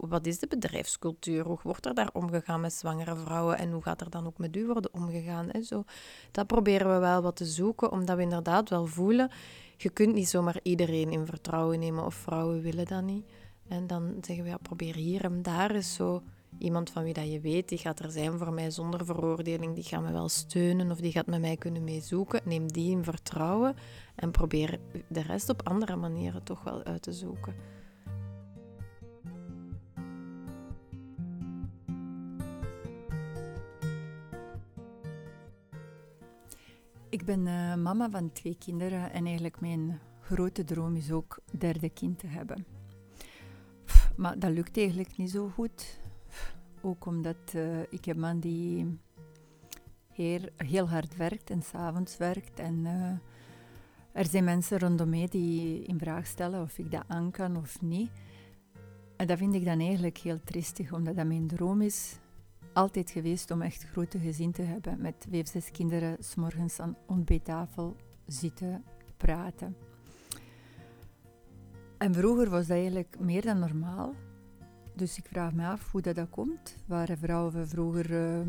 wat 0.00 0.26
is 0.26 0.38
de 0.38 0.46
bedrijfscultuur? 0.46 1.44
Hoe 1.44 1.58
wordt 1.62 1.86
er 1.86 1.94
daar 1.94 2.10
omgegaan 2.12 2.60
met 2.60 2.72
zwangere 2.72 3.16
vrouwen 3.16 3.58
en 3.58 3.72
hoe 3.72 3.82
gaat 3.82 4.00
er 4.00 4.10
dan 4.10 4.26
ook 4.26 4.38
met 4.38 4.56
u 4.56 4.66
worden 4.66 4.94
omgegaan? 4.94 5.48
Hè? 5.50 5.62
Zo, 5.62 5.84
dat 6.30 6.46
proberen 6.46 6.92
we 6.92 6.98
wel 6.98 7.22
wat 7.22 7.36
te 7.36 7.46
zoeken, 7.46 7.92
omdat 7.92 8.16
we 8.16 8.22
inderdaad 8.22 8.68
wel 8.68 8.86
voelen, 8.86 9.30
je 9.76 9.90
kunt 9.90 10.14
niet 10.14 10.28
zomaar 10.28 10.60
iedereen 10.62 11.10
in 11.10 11.26
vertrouwen 11.26 11.78
nemen 11.78 12.04
of 12.04 12.14
vrouwen 12.14 12.62
willen 12.62 12.86
dat 12.86 13.02
niet. 13.02 13.26
En 13.68 13.86
dan 13.86 14.14
zeggen 14.20 14.44
we, 14.44 14.50
ja, 14.50 14.56
probeer 14.56 14.94
hier 14.94 15.24
en 15.24 15.42
daar 15.42 15.70
eens 15.70 15.94
zo 15.94 16.22
iemand 16.58 16.90
van 16.90 17.02
wie 17.04 17.14
dat 17.14 17.32
je 17.32 17.40
weet, 17.40 17.68
die 17.68 17.78
gaat 17.78 18.00
er 18.00 18.10
zijn 18.10 18.38
voor 18.38 18.52
mij 18.52 18.70
zonder 18.70 19.04
veroordeling, 19.04 19.74
die 19.74 19.84
gaat 19.84 20.02
me 20.02 20.12
wel 20.12 20.28
steunen 20.28 20.90
of 20.90 21.00
die 21.00 21.12
gaat 21.12 21.26
met 21.26 21.40
mij 21.40 21.56
kunnen 21.56 21.84
meezoeken. 21.84 22.40
Neem 22.44 22.72
die 22.72 22.90
in 22.90 23.04
vertrouwen 23.04 23.74
en 24.14 24.30
probeer 24.30 24.78
de 25.08 25.22
rest 25.22 25.48
op 25.48 25.68
andere 25.68 25.96
manieren 25.96 26.42
toch 26.42 26.62
wel 26.64 26.84
uit 26.84 27.02
te 27.02 27.12
zoeken. 27.12 27.54
Ik 37.08 37.24
ben 37.24 37.46
uh, 37.46 37.74
mama 37.74 38.10
van 38.10 38.32
twee 38.32 38.56
kinderen 38.58 39.12
en 39.12 39.24
eigenlijk 39.24 39.60
mijn 39.60 40.00
grote 40.20 40.64
droom 40.64 40.96
is 40.96 41.10
ook 41.10 41.38
derde 41.58 41.90
kind 41.90 42.18
te 42.18 42.26
hebben. 42.26 42.66
Maar 44.16 44.38
dat 44.38 44.50
lukt 44.50 44.76
eigenlijk 44.76 45.16
niet 45.16 45.30
zo 45.30 45.48
goed. 45.48 46.00
Ook 46.80 47.06
omdat 47.06 47.52
uh, 47.54 47.80
ik 47.80 48.06
een 48.06 48.20
man 48.20 48.40
die 48.40 48.98
heel, 50.12 50.40
heel 50.56 50.88
hard 50.88 51.16
werkt 51.16 51.50
en 51.50 51.62
s'avonds 51.62 52.16
werkt. 52.16 52.58
En 52.58 52.78
uh, 52.84 53.12
er 54.12 54.26
zijn 54.26 54.44
mensen 54.44 54.78
rondom 54.78 55.08
mij 55.08 55.28
die 55.28 55.82
in 55.82 55.98
vraag 55.98 56.26
stellen 56.26 56.62
of 56.62 56.78
ik 56.78 56.90
dat 56.90 57.04
aan 57.06 57.30
kan 57.30 57.56
of 57.56 57.80
niet. 57.80 58.10
En 59.16 59.26
dat 59.26 59.38
vind 59.38 59.54
ik 59.54 59.64
dan 59.64 59.80
eigenlijk 59.80 60.18
heel 60.18 60.40
tristig, 60.44 60.92
omdat 60.92 61.16
dat 61.16 61.26
mijn 61.26 61.46
droom 61.46 61.80
is 61.80 62.18
altijd 62.72 63.10
geweest 63.10 63.50
om 63.50 63.62
echt 63.62 63.84
grote 63.84 64.18
gezin 64.18 64.52
te 64.52 64.62
hebben. 64.62 65.00
Met 65.00 65.26
vijf, 65.30 65.48
zes 65.48 65.70
kinderen, 65.70 66.16
s'morgens 66.20 66.80
aan 66.80 66.96
ontbijttafel 67.06 67.96
zitten, 68.26 68.84
praten. 69.16 69.76
En 71.98 72.14
vroeger 72.14 72.50
was 72.50 72.66
dat 72.66 72.76
eigenlijk 72.76 73.16
meer 73.20 73.42
dan 73.42 73.58
normaal. 73.58 74.14
Dus 74.94 75.18
ik 75.18 75.24
vraag 75.26 75.52
me 75.52 75.66
af 75.66 75.90
hoe 75.92 76.00
dat, 76.00 76.14
dat 76.14 76.30
komt. 76.30 76.76
Waren 76.86 77.18
vrouwen 77.18 77.68
vroeger 77.68 78.10
uh, 78.10 78.40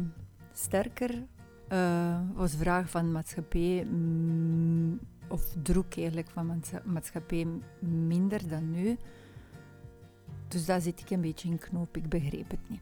sterker? 0.53 1.23
Uh, 1.71 2.19
was 2.33 2.55
vraag 2.55 2.89
van 2.89 3.11
maatschappij, 3.11 3.85
mm, 3.85 4.99
of 5.27 5.55
druk 5.61 5.97
eigenlijk 5.97 6.29
van 6.29 6.61
maatschappij 6.85 7.47
minder 7.79 8.47
dan 8.47 8.71
nu? 8.71 8.97
Dus 10.47 10.65
daar 10.65 10.81
zit 10.81 10.99
ik 10.99 11.09
een 11.09 11.21
beetje 11.21 11.49
in 11.49 11.57
knoop, 11.57 11.97
ik 11.97 12.09
begreep 12.09 12.49
het 12.49 12.69
niet. 12.69 12.81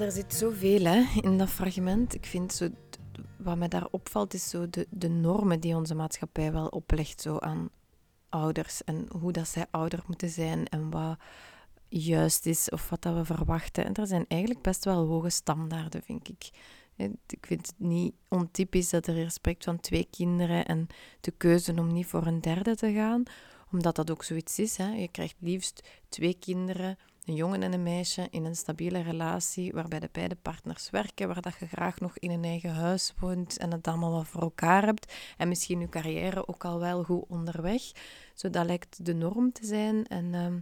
er 0.00 0.12
zit 0.12 0.34
zoveel 0.34 0.84
hè, 0.84 1.04
in 1.20 1.38
dat 1.38 1.48
fragment. 1.48 2.14
Ik 2.14 2.26
vind 2.26 2.52
zo, 2.52 2.68
wat 3.38 3.56
mij 3.56 3.68
daar 3.68 3.86
opvalt, 3.90 4.34
is 4.34 4.48
zo 4.48 4.70
de, 4.70 4.86
de 4.90 5.08
normen 5.08 5.60
die 5.60 5.76
onze 5.76 5.94
maatschappij 5.94 6.52
wel 6.52 6.66
oplegt 6.66 7.20
zo 7.20 7.38
aan 7.38 7.70
ouders. 8.28 8.84
En 8.84 9.06
hoe 9.18 9.32
dat 9.32 9.48
zij 9.48 9.66
ouder 9.70 10.02
moeten 10.06 10.28
zijn 10.28 10.66
en 10.66 10.90
wat 10.90 11.18
juist 11.88 12.46
is 12.46 12.68
of 12.68 12.88
wat 12.88 13.02
dat 13.02 13.14
we 13.14 13.24
verwachten. 13.24 13.84
En 13.84 13.94
er 13.94 14.06
zijn 14.06 14.24
eigenlijk 14.28 14.62
best 14.62 14.84
wel 14.84 15.06
hoge 15.06 15.30
standaarden, 15.30 16.02
vind 16.02 16.28
ik. 16.28 16.50
Ik 17.26 17.46
vind 17.46 17.66
het 17.66 17.74
niet 17.78 18.14
ontypisch 18.28 18.90
dat 18.90 19.06
er 19.06 19.14
hier 19.14 19.30
spreekt 19.30 19.64
van 19.64 19.80
twee 19.80 20.08
kinderen 20.10 20.66
en 20.66 20.86
de 21.20 21.30
keuze 21.30 21.74
om 21.74 21.92
niet 21.92 22.06
voor 22.06 22.26
een 22.26 22.40
derde 22.40 22.76
te 22.76 22.92
gaan, 22.92 23.22
omdat 23.72 23.96
dat 23.96 24.10
ook 24.10 24.24
zoiets 24.24 24.58
is. 24.58 24.76
Hè. 24.76 24.88
Je 24.94 25.08
krijgt 25.08 25.36
liefst 25.38 25.88
twee 26.08 26.34
kinderen 26.34 26.98
een 27.28 27.34
jongen 27.34 27.62
en 27.62 27.72
een 27.72 27.82
meisje 27.82 28.26
in 28.30 28.44
een 28.44 28.56
stabiele 28.56 29.00
relatie 29.00 29.72
waarbij 29.72 30.00
de 30.00 30.08
beide 30.12 30.36
partners 30.36 30.90
werken, 30.90 31.26
waar 31.26 31.40
dat 31.40 31.56
je 31.58 31.66
graag 31.66 32.00
nog 32.00 32.18
in 32.18 32.30
een 32.30 32.44
eigen 32.44 32.74
huis 32.74 33.14
woont 33.18 33.58
en 33.58 33.72
het 33.72 33.88
allemaal 33.88 34.10
wel 34.10 34.24
voor 34.24 34.42
elkaar 34.42 34.84
hebt 34.84 35.12
en 35.36 35.48
misschien 35.48 35.80
je 35.80 35.88
carrière 35.88 36.48
ook 36.48 36.64
al 36.64 36.78
wel 36.78 37.04
goed 37.04 37.24
onderweg. 37.28 37.82
Zo 38.34 38.50
dat 38.50 38.66
lijkt 38.66 39.04
de 39.04 39.14
norm 39.14 39.52
te 39.52 39.66
zijn 39.66 40.06
en 40.06 40.34
ehm, 40.34 40.58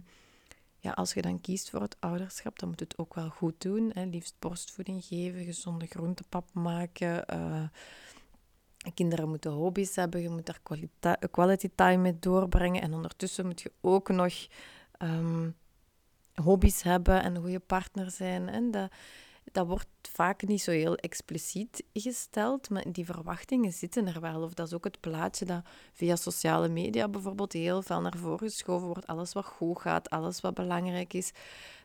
ja, 0.79 0.91
als 0.91 1.13
je 1.13 1.21
dan 1.21 1.41
kiest 1.41 1.69
voor 1.69 1.81
het 1.81 1.95
ouderschap, 1.99 2.59
dan 2.59 2.69
moet 2.69 2.79
het 2.79 2.97
ook 2.97 3.13
wel 3.13 3.29
goed 3.29 3.61
doen. 3.61 3.91
Hè. 3.93 4.03
Liefst 4.03 4.35
borstvoeding 4.39 5.03
geven, 5.05 5.43
gezonde 5.43 5.85
groentepap 5.85 6.53
maken. 6.53 7.25
Uh, 7.33 7.63
kinderen 8.93 9.29
moeten 9.29 9.51
hobby's 9.51 9.95
hebben, 9.95 10.21
je 10.21 10.29
moet 10.29 10.53
daar 10.99 11.17
quality 11.31 11.69
time 11.75 11.97
mee 11.97 12.19
doorbrengen. 12.19 12.81
En 12.81 12.93
ondertussen 12.93 13.45
moet 13.45 13.61
je 13.61 13.71
ook 13.81 14.09
nog 14.09 14.47
ehm, 14.91 15.49
hobby's 16.43 16.81
hebben 16.81 17.23
en 17.23 17.35
een 17.35 17.41
goede 17.41 17.59
partner 17.59 18.11
zijn. 18.11 18.49
En 18.49 18.71
dat, 18.71 18.91
dat 19.51 19.67
wordt 19.67 19.87
vaak 20.01 20.47
niet 20.47 20.61
zo 20.61 20.71
heel 20.71 20.95
expliciet 20.95 21.83
gesteld, 21.93 22.69
maar 22.69 22.83
die 22.91 23.05
verwachtingen 23.05 23.73
zitten 23.73 24.07
er 24.07 24.21
wel. 24.21 24.41
Of 24.41 24.53
dat 24.53 24.67
is 24.67 24.73
ook 24.73 24.83
het 24.83 24.99
plaatje 24.99 25.45
dat 25.45 25.61
via 25.93 26.15
sociale 26.15 26.67
media 26.67 27.07
bijvoorbeeld 27.07 27.53
heel 27.53 27.81
veel 27.81 28.01
naar 28.01 28.17
voren 28.17 28.49
geschoven 28.49 28.87
wordt. 28.87 29.07
Alles 29.07 29.33
wat 29.33 29.45
goed 29.45 29.79
gaat, 29.79 30.09
alles 30.09 30.41
wat 30.41 30.53
belangrijk 30.53 31.13
is. 31.13 31.31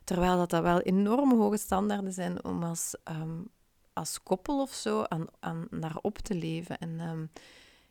Terwijl 0.03 0.37
dat, 0.37 0.49
dat 0.49 0.61
wel 0.61 0.79
enorm 0.81 1.31
hoge 1.39 1.57
standaarden 1.57 2.13
zijn 2.13 2.43
om 2.43 2.63
als, 2.63 2.95
ehm, 3.03 3.41
als 3.93 4.23
koppel 4.23 4.61
of 4.61 4.71
zo 4.71 5.03
aan, 5.03 5.25
aan, 5.39 5.67
naar 5.69 5.97
op 6.01 6.17
te 6.17 6.35
leven. 6.35 6.77
En 6.77 6.99
ehm, 6.99 7.25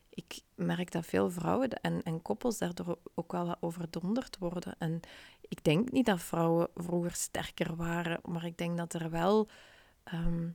ik 0.09 0.41
merk 0.55 0.91
dat 0.91 1.05
veel 1.05 1.31
vrouwen 1.31 1.69
en, 1.69 2.03
en 2.03 2.21
koppels 2.21 2.57
daardoor 2.57 2.97
ook 3.15 3.31
wel 3.31 3.45
wat 3.45 3.57
overdonderd 3.59 4.37
worden. 4.37 4.75
En 4.77 4.99
ik 5.53 5.63
denk 5.63 5.91
niet 5.91 6.05
dat 6.05 6.21
vrouwen 6.21 6.67
vroeger 6.75 7.11
sterker 7.11 7.75
waren, 7.75 8.19
maar 8.23 8.45
ik 8.45 8.57
denk 8.57 8.77
dat 8.77 8.93
er 8.93 9.09
wel. 9.09 9.47
Ehm, 10.03 10.49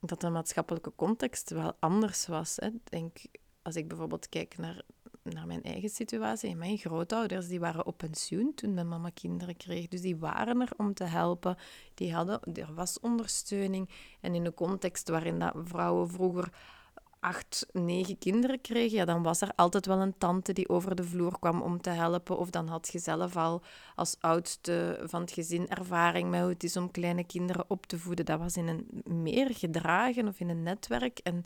dat 0.00 0.20
de 0.20 0.30
maatschappelijke 0.30 0.92
context 0.96 1.50
wel 1.50 1.72
anders 1.78 2.26
was. 2.26 2.56
Hè. 2.56 2.68
Denk, 2.84 3.18
als 3.62 3.76
ik 3.76 3.88
bijvoorbeeld 3.88 4.28
kijk 4.28 4.56
naar, 4.58 4.82
naar 5.22 5.46
mijn 5.46 5.62
eigen 5.62 5.88
situatie. 5.88 6.56
Mijn 6.56 6.78
grootouders 6.78 7.48
die 7.48 7.60
waren 7.60 7.86
op 7.86 7.96
pensioen 7.98 8.54
toen 8.54 8.74
mijn 8.74 8.88
mama 8.88 9.10
kinderen 9.14 9.56
kreeg. 9.56 9.88
Dus 9.88 10.00
die 10.00 10.16
waren 10.16 10.60
er 10.60 10.72
om 10.76 10.94
te 10.94 11.04
helpen. 11.04 11.56
Die 11.94 12.14
hadden, 12.14 12.40
er 12.54 12.74
was 12.74 13.00
ondersteuning. 13.00 13.90
En 14.20 14.34
in 14.34 14.44
een 14.44 14.54
context 14.54 15.08
waarin 15.08 15.38
dat 15.38 15.54
vrouwen 15.64 16.10
vroeger 16.10 16.52
acht, 17.24 17.66
negen 17.72 18.18
kinderen 18.18 18.60
kreeg, 18.60 18.92
ja, 18.92 19.04
dan 19.04 19.22
was 19.22 19.40
er 19.40 19.52
altijd 19.56 19.86
wel 19.86 20.00
een 20.00 20.18
tante 20.18 20.52
die 20.52 20.68
over 20.68 20.94
de 20.94 21.04
vloer 21.04 21.38
kwam 21.38 21.62
om 21.62 21.80
te 21.80 21.90
helpen. 21.90 22.38
Of 22.38 22.50
dan 22.50 22.68
had 22.68 22.88
je 22.92 22.98
zelf 22.98 23.36
al 23.36 23.62
als 23.94 24.16
oudste 24.20 25.00
van 25.04 25.20
het 25.20 25.32
gezin 25.32 25.68
ervaring 25.68 26.30
met 26.30 26.40
hoe 26.40 26.48
het 26.48 26.64
is 26.64 26.76
om 26.76 26.90
kleine 26.90 27.24
kinderen 27.24 27.64
op 27.68 27.86
te 27.86 27.98
voeden. 27.98 28.24
Dat 28.24 28.38
was 28.38 28.56
in 28.56 28.68
een 28.68 29.22
meer 29.22 29.54
gedragen 29.54 30.28
of 30.28 30.40
in 30.40 30.48
een 30.48 30.62
netwerk. 30.62 31.18
En 31.18 31.42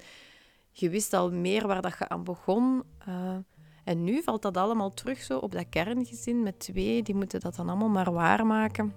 je 0.73 0.91
wist 0.91 1.13
al 1.13 1.31
meer 1.31 1.67
waar 1.67 1.83
dat 1.83 1.99
je 1.99 2.09
aan 2.09 2.25
begon. 2.25 2.83
Uh, 3.09 3.37
en 3.85 4.05
nu 4.05 4.23
valt 4.23 4.43
dat 4.43 4.57
allemaal 4.57 4.91
terug 4.91 5.23
zo 5.23 5.39
op 5.39 5.53
dat 5.53 5.69
kerngezin 5.69 6.43
met 6.43 6.59
twee. 6.59 7.03
Die 7.03 7.15
moeten 7.15 7.41
dat 7.41 7.57
dan 7.57 7.69
allemaal 7.69 7.89
maar 7.89 8.13
waarmaken. 8.13 8.93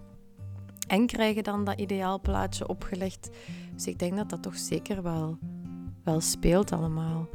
En 0.87 1.05
krijgen 1.05 1.43
dan 1.43 1.63
dat 1.63 1.79
ideaalplaatje 1.79 2.67
opgelegd. 2.67 3.29
Dus 3.73 3.87
ik 3.87 3.99
denk 3.99 4.17
dat 4.17 4.29
dat 4.29 4.41
toch 4.43 4.57
zeker 4.57 5.03
wel 5.03 5.37
wel 6.03 6.21
speelt 6.21 6.71
allemaal. 6.71 7.27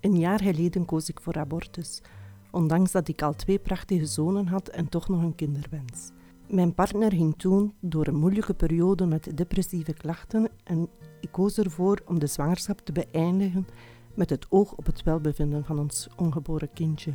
Een 0.00 0.18
jaar 0.18 0.40
geleden 0.40 0.84
koos 0.84 1.08
ik 1.08 1.20
voor 1.20 1.38
abortus, 1.38 2.02
ondanks 2.50 2.92
dat 2.92 3.08
ik 3.08 3.22
al 3.22 3.34
twee 3.34 3.58
prachtige 3.58 4.06
zonen 4.06 4.46
had 4.46 4.68
en 4.68 4.88
toch 4.88 5.08
nog 5.08 5.22
een 5.22 5.34
kinderwens. 5.34 6.10
Mijn 6.48 6.74
partner 6.74 7.12
ging 7.12 7.34
toen 7.36 7.74
door 7.80 8.06
een 8.06 8.16
moeilijke 8.16 8.54
periode 8.54 9.06
met 9.06 9.36
depressieve 9.36 9.92
klachten 9.92 10.48
en 10.64 10.88
ik 11.20 11.32
koos 11.32 11.58
ervoor 11.58 12.02
om 12.06 12.18
de 12.18 12.26
zwangerschap 12.26 12.80
te 12.80 12.92
beëindigen 12.92 13.66
met 14.14 14.30
het 14.30 14.46
oog 14.48 14.72
op 14.72 14.86
het 14.86 15.02
welbevinden 15.02 15.64
van 15.64 15.78
ons 15.78 16.08
ongeboren 16.16 16.72
kindje. 16.72 17.14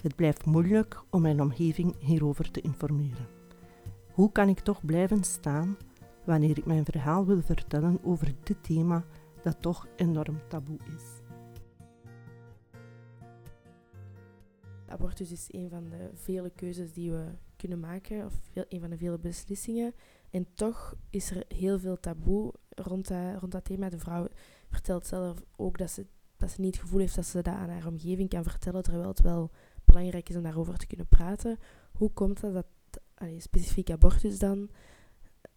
Het 0.00 0.16
blijft 0.16 0.44
moeilijk 0.44 1.02
om 1.10 1.22
mijn 1.22 1.40
omgeving 1.40 1.94
hierover 1.98 2.50
te 2.50 2.60
informeren. 2.60 3.41
Hoe 4.12 4.32
kan 4.32 4.48
ik 4.48 4.60
toch 4.60 4.84
blijven 4.84 5.24
staan 5.24 5.76
wanneer 6.24 6.58
ik 6.58 6.66
mijn 6.66 6.84
verhaal 6.84 7.26
wil 7.26 7.42
vertellen 7.42 8.04
over 8.04 8.34
dit 8.42 8.64
thema 8.64 9.04
dat 9.42 9.62
toch 9.62 9.88
enorm 9.96 10.38
taboe 10.48 10.78
is? 10.96 11.20
Abortus 14.86 15.32
is 15.32 15.46
een 15.50 15.68
van 15.70 15.88
de 15.88 16.10
vele 16.14 16.50
keuzes 16.50 16.92
die 16.92 17.10
we 17.10 17.24
kunnen 17.56 17.80
maken, 17.80 18.24
of 18.24 18.40
een 18.68 18.80
van 18.80 18.90
de 18.90 18.96
vele 18.96 19.18
beslissingen. 19.18 19.94
En 20.30 20.46
toch 20.54 20.94
is 21.10 21.30
er 21.30 21.44
heel 21.48 21.78
veel 21.78 22.00
taboe 22.00 22.52
rond 22.68 23.08
dat, 23.08 23.38
rond 23.40 23.52
dat 23.52 23.64
thema. 23.64 23.88
De 23.88 23.98
vrouw 23.98 24.28
vertelt 24.70 25.06
zelf 25.06 25.42
ook 25.56 25.78
dat 25.78 25.90
ze, 25.90 26.06
dat 26.36 26.50
ze 26.50 26.60
niet 26.60 26.74
het 26.74 26.82
gevoel 26.82 27.00
heeft 27.00 27.14
dat 27.14 27.26
ze 27.26 27.42
dat 27.42 27.54
aan 27.54 27.68
haar 27.68 27.86
omgeving 27.86 28.28
kan 28.28 28.42
vertellen, 28.42 28.82
terwijl 28.82 29.08
het 29.08 29.20
wel 29.20 29.50
belangrijk 29.84 30.28
is 30.28 30.36
om 30.36 30.42
daarover 30.42 30.78
te 30.78 30.86
kunnen 30.86 31.08
praten. 31.08 31.58
Hoe 31.92 32.10
komt 32.12 32.40
het 32.40 32.54
dat 32.54 32.66
allee, 33.22 33.40
specifiek 33.40 33.90
abortus 33.90 34.38
dan, 34.38 34.70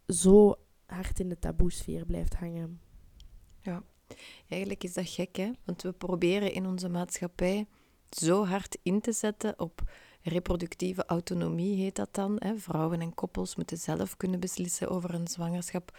zo 0.07 0.55
hard 0.85 1.19
in 1.19 1.29
de 1.29 1.39
taboesfeer 1.39 2.05
blijft 2.05 2.35
hangen. 2.35 2.81
Ja, 3.61 3.83
eigenlijk 4.47 4.83
is 4.83 4.93
dat 4.93 5.09
gek, 5.09 5.35
hè? 5.35 5.51
Want 5.63 5.81
we 5.81 5.91
proberen 5.91 6.53
in 6.53 6.65
onze 6.65 6.89
maatschappij 6.89 7.67
zo 8.09 8.45
hard 8.45 8.77
in 8.83 9.01
te 9.01 9.11
zetten 9.11 9.59
op 9.59 9.81
reproductieve 10.21 11.05
autonomie, 11.05 11.75
heet 11.75 11.95
dat 11.95 12.13
dan. 12.13 12.35
Hè? 12.39 12.57
Vrouwen 12.57 13.01
en 13.01 13.13
koppels 13.13 13.55
moeten 13.55 13.77
zelf 13.77 14.17
kunnen 14.17 14.39
beslissen 14.39 14.89
over 14.89 15.13
een 15.13 15.27
zwangerschap 15.27 15.97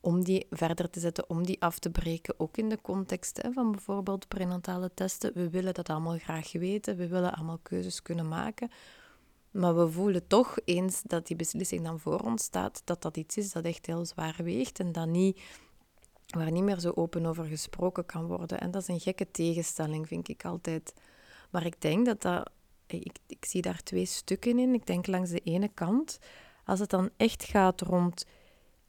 om 0.00 0.24
die 0.24 0.46
verder 0.50 0.90
te 0.90 1.00
zetten, 1.00 1.30
om 1.30 1.44
die 1.46 1.62
af 1.62 1.78
te 1.78 1.90
breken, 1.90 2.34
ook 2.40 2.56
in 2.56 2.68
de 2.68 2.80
context 2.80 3.42
hè, 3.42 3.52
van 3.52 3.70
bijvoorbeeld 3.70 4.28
prenatale 4.28 4.90
testen. 4.94 5.32
We 5.34 5.50
willen 5.50 5.74
dat 5.74 5.88
allemaal 5.88 6.18
graag 6.18 6.52
weten, 6.52 6.96
we 6.96 7.08
willen 7.08 7.34
allemaal 7.34 7.58
keuzes 7.58 8.02
kunnen 8.02 8.28
maken, 8.28 8.70
maar 9.52 9.76
we 9.76 9.90
voelen 9.90 10.26
toch 10.26 10.56
eens 10.64 11.02
dat 11.02 11.26
die 11.26 11.36
beslissing 11.36 11.84
dan 11.84 12.00
voor 12.00 12.20
ons 12.20 12.42
staat, 12.42 12.82
dat 12.84 13.02
dat 13.02 13.16
iets 13.16 13.36
is 13.36 13.52
dat 13.52 13.64
echt 13.64 13.86
heel 13.86 14.06
zwaar 14.06 14.36
weegt 14.42 14.80
en 14.80 14.92
dat 14.92 15.08
niet, 15.08 15.40
waar 16.26 16.50
niet 16.50 16.62
meer 16.62 16.80
zo 16.80 16.92
open 16.94 17.26
over 17.26 17.44
gesproken 17.44 18.06
kan 18.06 18.26
worden. 18.26 18.60
En 18.60 18.70
dat 18.70 18.82
is 18.82 18.88
een 18.88 19.00
gekke 19.00 19.30
tegenstelling, 19.30 20.08
vind 20.08 20.28
ik 20.28 20.44
altijd. 20.44 20.94
Maar 21.50 21.66
ik 21.66 21.80
denk 21.80 22.06
dat 22.06 22.22
dat, 22.22 22.50
ik, 22.86 23.18
ik 23.26 23.44
zie 23.44 23.62
daar 23.62 23.82
twee 23.82 24.04
stukken 24.04 24.58
in. 24.58 24.74
Ik 24.74 24.86
denk 24.86 25.06
langs 25.06 25.30
de 25.30 25.40
ene 25.40 25.68
kant, 25.74 26.18
als 26.64 26.78
het 26.78 26.90
dan 26.90 27.10
echt 27.16 27.44
gaat 27.44 27.80
rond 27.80 28.24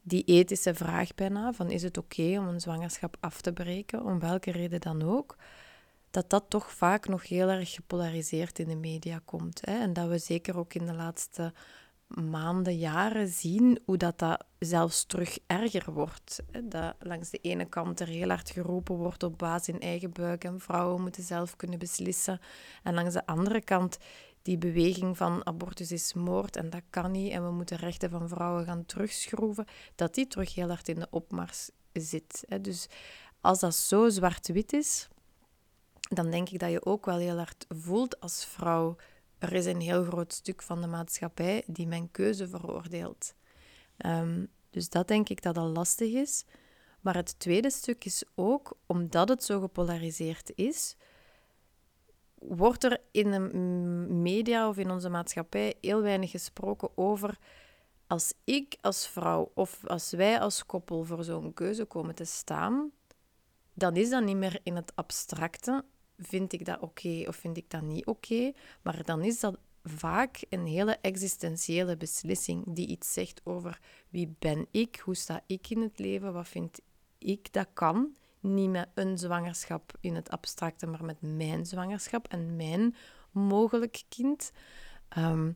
die 0.02 0.24
ethische 0.24 0.74
vraag 0.74 1.16
bijna, 1.16 1.54
van 1.54 1.72
is 1.72 1.84
het 1.84 1.98
oké 1.98 2.38
om 2.40 2.48
een 2.48 2.62
zwangerschap 2.62 3.18
af 3.20 3.42
te 3.42 3.54
breken, 3.54 4.04
om 4.04 4.20
welke 4.20 4.52
reden 4.52 4.82
dan 4.82 5.02
ook, 5.02 5.36
dat 6.14 6.30
dat 6.30 6.46
toch 6.48 6.72
vaak 6.72 7.08
nog 7.08 7.28
heel 7.28 7.50
erg 7.50 7.72
gepolariseerd 7.72 8.60
in 8.60 8.68
de 8.68 8.76
media 8.76 9.22
komt. 9.26 9.66
Hè? 9.66 9.80
En 9.80 9.94
dat 9.94 10.08
we 10.08 10.18
zeker 10.18 10.58
ook 10.58 10.74
in 10.74 10.86
de 10.86 10.94
laatste 10.94 11.54
maanden, 12.08 12.78
jaren 12.78 13.28
zien 13.28 13.80
hoe 13.86 13.98
dat, 13.98 14.20
dat 14.20 14.46
zelfs 14.60 15.06
terug 15.06 15.40
erger 15.48 15.94
wordt. 15.94 16.44
Dat 16.64 16.96
langs 17.00 17.30
de 17.30 17.38
ene 17.38 17.66
kant 17.66 18.00
er 18.00 18.08
heel 18.08 18.28
hard 18.28 18.50
geroepen 18.50 18.96
wordt 18.96 19.24
op 19.24 19.38
baas 19.38 19.68
in 19.68 19.80
eigen 19.80 20.12
buik 20.12 20.44
en 20.44 20.60
vrouwen 20.60 21.02
moeten 21.02 21.24
zelf 21.24 21.56
kunnen 21.56 21.80
beslissen. 21.80 22.40
En 22.84 22.94
langs 22.94 23.14
de 23.14 23.26
andere 23.26 23.62
kant 23.62 23.98
die 24.42 24.58
beweging 24.58 25.18
van 25.18 25.46
abortus 25.46 25.92
is 25.92 26.14
moord 26.14 26.56
en 26.56 26.70
dat 26.70 26.84
kan 26.90 27.12
niet 27.12 27.32
en 27.32 27.46
we 27.46 27.52
moeten 27.52 27.78
rechten 27.78 28.10
van 28.10 28.30
vrouwen 28.30 28.66
gaan 28.66 28.86
terugschroeven, 28.86 29.66
dat 29.96 30.14
die 30.14 30.28
terug 30.28 30.56
heel 30.56 30.68
hard 30.68 30.88
in 30.88 31.00
de 31.00 31.08
opmars 31.10 31.70
zit. 31.94 32.46
Dus 32.62 32.88
als 33.42 33.60
dat 33.60 33.76
zo 33.76 34.10
zwart-wit 34.10 34.74
is, 34.74 35.08
dan 36.10 36.32
denk 36.32 36.50
ik 36.50 36.60
dat 36.60 36.72
je 36.72 36.86
ook 36.86 37.06
wel 37.06 37.18
heel 37.18 37.38
hard 37.38 37.66
voelt 37.70 38.20
als 38.20 38.46
vrouw. 38.46 38.96
Er 39.38 39.54
is 39.54 39.66
een 39.66 39.82
heel 39.82 40.04
groot 40.04 40.34
stuk 40.34 40.62
van 40.62 40.82
de 40.82 40.88
maatschappij 40.88 41.64
die 41.68 41.88
mijn 41.88 42.12
keuze 42.12 42.48
veroordeelt. 42.48 43.34
Um, 44.06 44.48
dus 44.70 44.90
dat 44.90 45.08
denk 45.08 45.30
ik 45.30 45.42
dat 45.42 45.58
al 45.58 45.68
lastig 45.68 46.14
is. 46.14 46.46
Maar 47.02 47.16
het 47.16 47.40
tweede 47.40 47.72
stuk 47.72 48.06
is 48.06 48.24
ook, 48.36 48.78
omdat 48.86 49.30
het 49.30 49.44
zo 49.44 49.60
gepolariseerd 49.60 50.52
is, 50.56 50.96
wordt 52.36 52.84
er 52.84 53.02
in 53.12 53.32
de 53.32 53.40
media 54.10 54.70
of 54.70 54.78
in 54.78 54.92
onze 54.92 55.10
maatschappij 55.10 55.76
heel 55.82 56.02
weinig 56.02 56.32
gesproken 56.32 56.90
over 56.98 57.38
als 58.08 58.34
ik 58.44 58.78
als 58.82 59.08
vrouw 59.08 59.52
of 59.54 59.88
als 59.88 60.12
wij 60.12 60.40
als 60.40 60.66
koppel 60.66 61.04
voor 61.04 61.24
zo'n 61.24 61.54
keuze 61.54 61.86
komen 61.86 62.16
te 62.16 62.26
staan, 62.26 62.92
dan 63.74 63.96
is 63.96 64.10
dat 64.10 64.24
niet 64.24 64.38
meer 64.38 64.60
in 64.64 64.76
het 64.76 64.92
abstracte. 64.96 65.86
Vind 66.18 66.54
ik 66.54 66.66
dat 66.66 66.80
oké 66.80 67.24
of 67.28 67.36
vind 67.36 67.58
ik 67.58 67.70
dat 67.70 67.82
niet 67.82 68.06
oké? 68.06 68.52
Maar 68.82 69.04
dan 69.04 69.24
is 69.24 69.40
dat 69.40 69.58
vaak 69.84 70.46
een 70.50 70.66
hele 70.66 70.98
existentiële 71.02 71.98
beslissing 71.98 72.64
die 72.68 72.88
iets 72.88 73.14
zegt 73.14 73.42
over 73.44 73.80
wie 74.10 74.36
ben 74.40 74.68
ik, 74.72 75.02
hoe 75.04 75.16
sta 75.16 75.44
ik 75.48 75.70
in 75.70 75.82
het 75.82 76.00
leven, 76.00 76.34
wat 76.34 76.48
vind 76.48 76.80
ik 77.18 77.54
dat 77.54 77.68
kan. 77.74 78.16
Niet 78.40 78.70
met 78.70 78.90
een 78.94 79.18
zwangerschap 79.18 79.98
in 80.00 80.16
het 80.16 80.30
abstracte, 80.30 80.88
maar 80.88 81.06
met 81.06 81.22
mijn 81.22 81.66
zwangerschap 81.66 82.28
en 82.28 82.56
mijn 82.56 82.96
mogelijk 83.32 84.04
kind. 84.10 84.52
Ehm, 85.10 85.52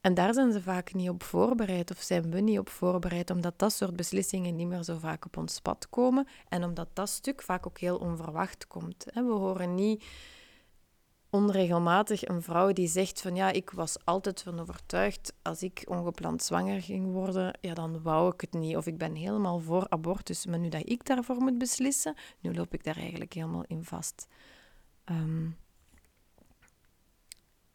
en 0.00 0.14
daar 0.14 0.34
zijn 0.34 0.52
ze 0.52 0.62
vaak 0.62 0.94
niet 0.94 1.08
op 1.08 1.22
voorbereid 1.22 1.90
of 1.90 1.98
zijn 1.98 2.30
we 2.30 2.40
niet 2.40 2.58
op 2.58 2.68
voorbereid, 2.68 3.30
omdat 3.30 3.58
dat 3.58 3.72
soort 3.72 3.96
beslissingen 3.96 4.56
niet 4.56 4.68
meer 4.68 4.82
zo 4.82 4.98
vaak 4.98 5.24
op 5.24 5.36
ons 5.36 5.60
pad 5.60 5.88
komen 5.88 6.26
en 6.48 6.64
omdat 6.64 6.88
dat 6.92 7.08
stuk 7.08 7.42
vaak 7.42 7.66
ook 7.66 7.78
heel 7.78 7.96
onverwacht 7.96 8.66
komt. 8.66 9.04
We 9.14 9.20
horen 9.20 9.74
niet 9.74 10.04
onregelmatig 11.30 12.28
een 12.28 12.42
vrouw 12.42 12.72
die 12.72 12.88
zegt 12.88 13.20
van 13.20 13.36
ja, 13.36 13.50
ik 13.50 13.70
was 13.70 14.04
altijd 14.04 14.42
van 14.42 14.60
overtuigd 14.60 15.32
als 15.42 15.62
ik 15.62 15.84
ongepland 15.86 16.42
zwanger 16.42 16.82
ging 16.82 17.12
worden, 17.12 17.58
ja, 17.60 17.74
dan 17.74 18.02
wou 18.02 18.32
ik 18.32 18.40
het 18.40 18.52
niet. 18.52 18.76
Of 18.76 18.86
ik 18.86 18.98
ben 18.98 19.14
helemaal 19.14 19.60
voor 19.60 19.86
abortus, 19.88 20.46
maar 20.46 20.58
nu 20.58 20.68
dat 20.68 20.88
ik 20.88 21.04
daarvoor 21.04 21.36
moet 21.36 21.58
beslissen, 21.58 22.14
nu 22.40 22.54
loop 22.54 22.74
ik 22.74 22.84
daar 22.84 22.96
eigenlijk 22.96 23.32
helemaal 23.32 23.64
in 23.66 23.84
vast. 23.84 24.26
Um, 25.04 25.56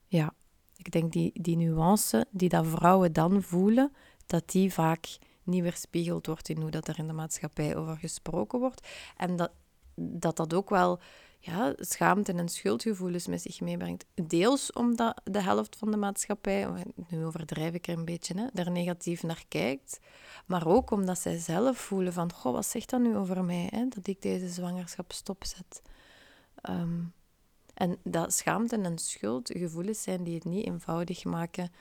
ja, 0.07 0.33
ik 0.77 0.91
denk 0.91 1.11
die, 1.11 1.31
die 1.33 1.57
nuance 1.57 2.25
die 2.31 2.49
dat 2.49 2.67
vrouwen 2.67 3.13
dan 3.13 3.41
voelen, 3.41 3.93
dat 4.25 4.49
die 4.49 4.73
vaak 4.73 5.17
niet 5.43 5.61
weerspiegeld 5.61 6.25
wordt 6.25 6.49
in 6.49 6.61
hoe 6.61 6.71
dat 6.71 6.87
er 6.87 6.99
in 6.99 7.07
de 7.07 7.13
maatschappij 7.13 7.75
over 7.75 7.97
gesproken 7.97 8.59
wordt. 8.59 8.87
En 9.17 9.35
dat 9.35 9.51
dat, 9.95 10.37
dat 10.37 10.53
ook 10.53 10.69
wel 10.69 10.99
ja, 11.39 11.73
schaamte 11.77 12.33
en 12.33 12.49
schuldgevoelens 12.49 13.27
met 13.27 13.41
zich 13.41 13.61
meebrengt. 13.61 14.05
Deels 14.13 14.71
omdat 14.71 15.21
de 15.23 15.41
helft 15.41 15.75
van 15.75 15.91
de 15.91 15.97
maatschappij, 15.97 16.67
nu 17.07 17.25
overdrijf 17.25 17.73
ik 17.73 17.87
er 17.87 17.97
een 17.97 18.05
beetje, 18.05 18.33
hè, 18.33 18.47
daar 18.53 18.71
negatief 18.71 19.23
naar 19.23 19.43
kijkt. 19.47 19.99
Maar 20.45 20.67
ook 20.67 20.91
omdat 20.91 21.19
zij 21.19 21.37
zelf 21.37 21.77
voelen 21.77 22.13
van, 22.13 22.33
goh, 22.33 22.53
wat 22.53 22.65
zegt 22.65 22.89
dat 22.89 23.01
nu 23.01 23.17
over 23.17 23.43
mij, 23.43 23.67
hè, 23.71 23.87
dat 23.87 24.07
ik 24.07 24.21
deze 24.21 24.49
zwangerschap 24.49 25.11
stopzet. 25.11 25.81
Um, 26.69 27.13
en 27.73 27.97
dat 28.03 28.33
schaamte 28.33 28.77
en 28.77 28.97
schuld 28.97 29.51
gevoelens 29.57 30.03
zijn 30.03 30.23
die 30.23 30.35
het 30.35 30.45
niet 30.45 30.65
eenvoudig 30.65 31.23
maken 31.23 31.71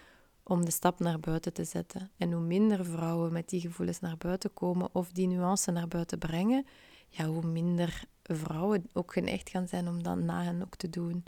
om 0.43 0.65
de 0.65 0.71
stap 0.71 0.99
naar 0.99 1.21
buiten 1.21 1.53
te 1.53 1.65
zetten. 1.65 2.11
En 2.17 2.33
hoe 2.33 2.43
minder 2.43 2.85
vrouwen 2.85 3.33
met 3.33 3.49
die 3.49 3.61
gevoelens 3.61 4.01
naar 4.01 4.17
buiten 4.17 4.55
komen 4.55 4.89
of 4.93 5.13
die 5.13 5.27
nuance 5.27 5.71
naar 5.71 5.89
buiten 5.89 6.19
brengen, 6.19 6.67
ja, 7.09 7.27
hoe 7.27 7.47
minder 7.47 8.05
vrouwen 8.23 8.87
ook 8.93 9.13
geneigd 9.13 9.51
gaan 9.51 9.69
zijn 9.69 9.89
om 9.89 10.03
dat 10.03 10.19
na 10.19 10.43
hen 10.43 10.63
ook 10.63 10.77
te 10.77 10.91
doen. 10.91 11.25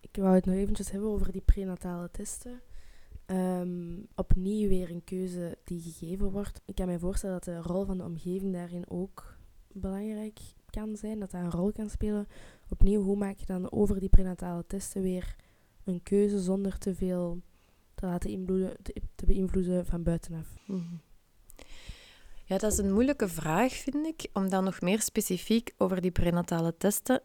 Ik 0.00 0.16
wou 0.16 0.34
het 0.34 0.44
nog 0.44 0.54
eventjes 0.54 0.90
hebben 0.90 1.10
over 1.10 1.32
die 1.32 1.40
prenatale 1.40 2.10
testen. 2.10 2.60
Ehm, 3.26 3.96
opnieuw 4.14 4.68
weer 4.68 4.90
een 4.90 5.04
keuze 5.04 5.58
die 5.64 5.80
gegeven 5.80 6.30
wordt. 6.30 6.60
Ik 6.64 6.74
kan 6.74 6.86
me 6.86 6.98
voorstellen 6.98 7.34
dat 7.34 7.44
de 7.44 7.62
rol 7.62 7.84
van 7.84 7.98
de 7.98 8.04
omgeving 8.04 8.52
daarin 8.52 8.90
ook 8.90 9.36
belangrijk 9.72 10.40
kan 10.70 10.96
zijn, 10.96 11.20
dat 11.20 11.30
dat 11.30 11.40
een 11.40 11.50
rol 11.50 11.72
kan 11.72 11.90
spelen. 11.90 12.26
Opnieuw, 12.68 13.02
hoe 13.02 13.16
maak 13.16 13.38
je 13.38 13.46
dan 13.46 13.72
over 13.72 14.00
die 14.00 14.08
prenatale 14.08 14.64
testen 14.66 15.02
weer 15.02 15.36
een 15.84 16.02
keuze 16.02 16.40
zonder 16.40 16.78
te 16.78 16.94
veel 16.94 17.40
te 17.94 18.06
laten 18.06 18.46
te, 19.14 19.26
beïnvloeden 19.26 19.86
van 19.86 20.02
buitenaf? 20.02 20.46
Mm 20.66 21.00
ja, 22.46 22.58
dat 22.58 22.72
is 22.72 22.78
een 22.78 22.92
moeilijke 22.92 23.28
vraag, 23.28 23.72
vind 23.72 24.06
ik, 24.06 24.28
om 24.32 24.48
dan 24.48 24.64
nog 24.64 24.80
meer 24.80 25.00
specifiek 25.00 25.74
over 25.76 26.00
die 26.00 26.10
prenatale 26.10 26.76
testen. 26.76 27.22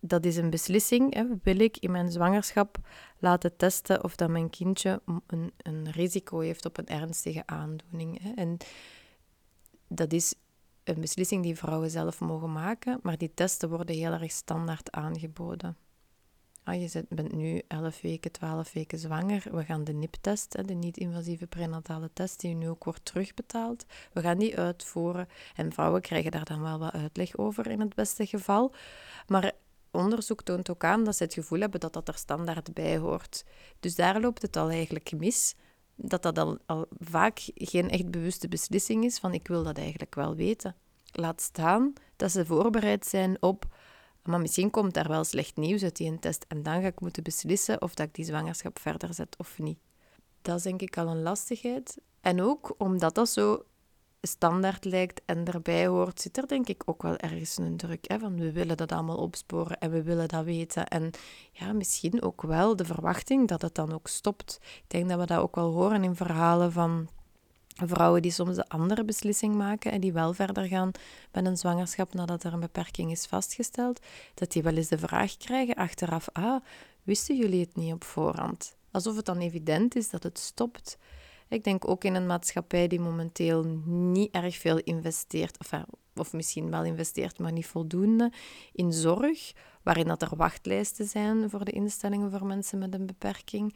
Dat 0.00 0.24
is 0.24 0.36
een 0.36 0.50
beslissing. 0.50 1.14
Hè. 1.14 1.24
Wil 1.42 1.60
ik 1.60 1.76
in 1.76 1.90
mijn 1.90 2.10
zwangerschap 2.10 2.78
laten 3.18 3.56
testen 3.56 4.04
of 4.04 4.16
dat 4.16 4.30
mijn 4.30 4.50
kindje 4.50 5.02
een, 5.26 5.52
een 5.56 5.90
risico 5.90 6.38
heeft 6.38 6.64
op 6.64 6.78
een 6.78 6.86
ernstige 6.86 7.42
aandoening? 7.46 8.22
Hè. 8.22 8.30
En 8.34 8.56
dat 9.88 10.12
is 10.12 10.34
een 10.88 11.00
beslissing 11.00 11.42
die 11.42 11.56
vrouwen 11.56 11.90
zelf 11.90 12.20
mogen 12.20 12.52
maken, 12.52 12.98
maar 13.02 13.18
die 13.18 13.34
testen 13.34 13.68
worden 13.68 13.96
heel 13.96 14.12
erg 14.12 14.32
standaard 14.32 14.90
aangeboden. 14.90 15.76
Ah, 16.64 16.80
je 16.80 17.04
bent 17.08 17.32
nu 17.32 17.62
11 17.68 18.00
weken, 18.00 18.32
12 18.32 18.72
weken 18.72 18.98
zwanger. 18.98 19.44
We 19.50 19.64
gaan 19.64 19.84
de 19.84 19.92
NIP-test, 19.92 20.66
de 20.68 20.74
niet-invasieve 20.74 21.46
prenatale 21.46 22.10
test, 22.12 22.40
die 22.40 22.54
nu 22.54 22.68
ook 22.68 22.84
wordt 22.84 23.04
terugbetaald. 23.04 23.84
We 24.12 24.20
gaan 24.20 24.38
die 24.38 24.58
uitvoeren. 24.58 25.28
En 25.54 25.72
vrouwen 25.72 26.00
krijgen 26.00 26.30
daar 26.30 26.44
dan 26.44 26.62
wel 26.62 26.78
wat 26.78 26.92
uitleg 26.92 27.36
over 27.36 27.66
in 27.66 27.80
het 27.80 27.94
beste 27.94 28.26
geval. 28.26 28.74
Maar 29.26 29.52
onderzoek 29.90 30.42
toont 30.42 30.70
ook 30.70 30.84
aan 30.84 31.04
dat 31.04 31.16
ze 31.16 31.22
het 31.22 31.34
gevoel 31.34 31.60
hebben 31.60 31.80
dat 31.80 31.92
dat 31.92 32.08
er 32.08 32.16
standaard 32.16 32.74
bij 32.74 32.98
hoort. 32.98 33.44
Dus 33.80 33.94
daar 33.94 34.20
loopt 34.20 34.42
het 34.42 34.56
al 34.56 34.70
eigenlijk 34.70 35.12
mis. 35.16 35.54
Dat 36.00 36.22
dat 36.22 36.38
al, 36.66 36.86
vaak 36.98 37.40
geen 37.54 37.90
echt 37.90 38.10
bewuste 38.10 38.48
beslissing 38.48 39.04
is 39.04 39.18
van 39.18 39.34
ik 39.34 39.48
wil 39.48 39.62
dat 39.62 39.78
eigenlijk 39.78 40.14
wel 40.14 40.34
weten. 40.34 40.76
Laat 41.12 41.40
staan 41.40 41.92
dat 42.16 42.30
ze 42.30 42.46
voorbereid 42.46 43.06
zijn 43.06 43.42
op 43.42 43.66
maar 44.28 44.40
misschien 44.40 44.70
komt 44.70 44.94
daar 44.94 45.08
wel 45.08 45.24
slecht 45.24 45.56
nieuws 45.56 45.82
uit 45.82 45.96
die 45.96 46.18
test 46.18 46.44
en 46.48 46.62
dan 46.62 46.80
ga 46.80 46.86
ik 46.86 47.00
moeten 47.00 47.22
beslissen 47.22 47.82
of 47.82 47.94
dat 47.94 48.06
ik 48.06 48.14
die 48.14 48.24
zwangerschap 48.24 48.78
verder 48.78 49.14
zet 49.14 49.36
of 49.38 49.58
niet. 49.58 49.78
Dat 50.42 50.56
is 50.56 50.62
denk 50.62 50.82
ik 50.82 50.96
al 50.96 51.08
een 51.08 51.22
lastigheid. 51.22 51.98
En 52.20 52.42
ook 52.42 52.74
omdat 52.78 53.14
dat 53.14 53.28
zo 53.28 53.64
standaard 54.20 54.84
lijkt 54.84 55.20
en 55.24 55.44
erbij 55.44 55.86
hoort, 55.86 56.20
zit 56.20 56.36
er 56.36 56.48
denk 56.48 56.68
ik 56.68 56.82
ook 56.84 57.02
wel 57.02 57.16
ergens 57.16 57.58
een 57.58 57.76
druk. 57.76 58.04
Hè, 58.08 58.18
van 58.18 58.38
we 58.38 58.52
willen 58.52 58.76
dat 58.76 58.92
allemaal 58.92 59.16
opsporen 59.16 59.78
en 59.78 59.90
we 59.90 60.02
willen 60.02 60.28
dat 60.28 60.44
weten. 60.44 60.88
En 60.88 61.10
ja, 61.52 61.72
misschien 61.72 62.22
ook 62.22 62.42
wel 62.42 62.76
de 62.76 62.84
verwachting 62.84 63.48
dat 63.48 63.62
het 63.62 63.74
dan 63.74 63.92
ook 63.92 64.08
stopt. 64.08 64.58
Ik 64.62 64.84
denk 64.86 65.08
dat 65.08 65.18
we 65.18 65.26
dat 65.26 65.38
ook 65.38 65.54
wel 65.54 65.72
horen 65.72 66.04
in 66.04 66.16
verhalen 66.16 66.72
van 66.72 67.08
vrouwen 67.86 68.22
die 68.22 68.30
soms 68.30 68.56
de 68.56 68.68
andere 68.68 69.04
beslissing 69.04 69.54
maken 69.54 69.92
en 69.92 70.00
die 70.00 70.12
wel 70.12 70.32
verder 70.32 70.64
gaan 70.64 70.90
met 71.32 71.46
een 71.46 71.56
zwangerschap 71.56 72.14
nadat 72.14 72.44
er 72.44 72.52
een 72.52 72.60
beperking 72.60 73.10
is 73.10 73.26
vastgesteld, 73.26 74.00
dat 74.34 74.52
die 74.52 74.62
wel 74.62 74.76
eens 74.76 74.88
de 74.88 74.98
vraag 74.98 75.36
krijgen 75.36 75.74
achteraf, 75.74 76.28
ah, 76.32 76.62
wisten 77.02 77.36
jullie 77.36 77.60
het 77.60 77.76
niet 77.76 77.92
op 77.92 78.04
voorhand? 78.04 78.76
Alsof 78.90 79.16
het 79.16 79.24
dan 79.24 79.38
evident 79.38 79.96
is 79.96 80.10
dat 80.10 80.22
het 80.22 80.38
stopt. 80.38 80.98
Ik 81.48 81.64
denk 81.64 81.88
ook 81.88 82.04
in 82.04 82.14
een 82.14 82.26
maatschappij 82.26 82.88
die 82.88 83.00
momenteel 83.00 83.64
niet 83.84 84.34
erg 84.34 84.56
veel 84.56 84.78
investeert, 84.78 85.58
of, 85.58 85.84
of 86.14 86.32
misschien 86.32 86.70
wel 86.70 86.84
investeert, 86.84 87.38
maar 87.38 87.52
niet 87.52 87.66
voldoende, 87.66 88.32
in 88.72 88.92
zorg, 88.92 89.52
waarin 89.82 90.06
dat 90.06 90.22
er 90.22 90.36
wachtlijsten 90.36 91.06
zijn 91.06 91.50
voor 91.50 91.64
de 91.64 91.70
instellingen 91.70 92.30
voor 92.30 92.46
mensen 92.46 92.78
met 92.78 92.94
een 92.94 93.06
beperking. 93.06 93.74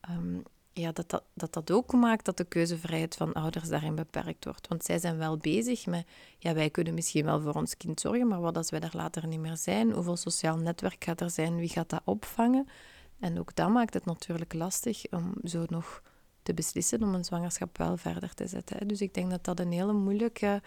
Ehm, 0.00 0.38
ja, 0.72 0.92
dat, 0.92 1.10
dat, 1.10 1.24
dat 1.34 1.52
dat 1.52 1.70
ook 1.70 1.92
maakt 1.92 2.24
dat 2.24 2.36
de 2.36 2.44
keuzevrijheid 2.44 3.16
van 3.16 3.32
ouders 3.32 3.68
daarin 3.68 3.94
beperkt 3.94 4.44
wordt. 4.44 4.68
Want 4.68 4.84
zij 4.84 4.98
zijn 4.98 5.18
wel 5.18 5.36
bezig 5.36 5.86
met, 5.86 6.06
ja, 6.38 6.54
wij 6.54 6.70
kunnen 6.70 6.94
misschien 6.94 7.24
wel 7.24 7.40
voor 7.40 7.54
ons 7.54 7.76
kind 7.76 8.00
zorgen, 8.00 8.28
maar 8.28 8.40
wat 8.40 8.56
als 8.56 8.70
wij 8.70 8.80
er 8.80 8.96
later 8.96 9.26
niet 9.26 9.40
meer 9.40 9.56
zijn? 9.56 9.92
Hoeveel 9.92 10.16
sociaal 10.16 10.56
netwerk 10.56 11.04
gaat 11.04 11.20
er 11.20 11.30
zijn? 11.30 11.56
Wie 11.56 11.68
gaat 11.68 11.88
dat 11.88 12.02
opvangen? 12.04 12.68
En 13.18 13.38
ook 13.38 13.54
dat 13.54 13.68
maakt 13.68 13.94
het 13.94 14.04
natuurlijk 14.04 14.52
lastig 14.52 15.02
om 15.10 15.34
zo 15.44 15.64
nog 15.68 16.02
te 16.42 16.54
beslissen 16.54 17.02
om 17.02 17.14
een 17.14 17.24
zwangerschap 17.24 17.78
wel 17.78 17.96
verder 17.96 18.34
te 18.34 18.46
zetten. 18.46 18.88
Dus 18.88 19.00
ik 19.00 19.14
denk 19.14 19.30
dat 19.30 19.44
dat 19.44 19.60
een 19.60 19.72
hele 19.72 19.92
moeilijke 19.92 20.62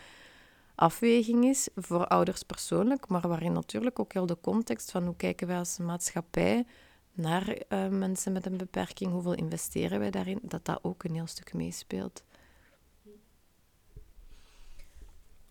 afweging 0.75 1.45
is 1.45 1.69
voor 1.75 2.07
ouders 2.07 2.43
persoonlijk, 2.43 3.07
maar 3.07 3.27
waarin 3.27 3.53
natuurlijk 3.53 3.99
ook 3.99 4.13
heel 4.13 4.25
de 4.25 4.37
context 4.41 4.91
van 4.91 5.05
hoe 5.05 5.15
kijken 5.15 5.47
wij 5.47 5.57
als 5.57 5.77
maatschappij 5.77 6.65
naar 7.13 7.47
eh, 7.47 7.87
mensen 7.87 8.31
met 8.31 8.45
een 8.45 8.57
beperking, 8.57 9.11
hoeveel 9.11 9.33
investeren 9.33 9.99
wij 9.99 10.11
daarin, 10.11 10.39
dat 10.41 10.65
dat 10.65 10.79
ook 10.81 11.03
een 11.03 11.13
heel 11.13 11.27
stuk 11.27 11.53
meespeelt. 11.53 12.23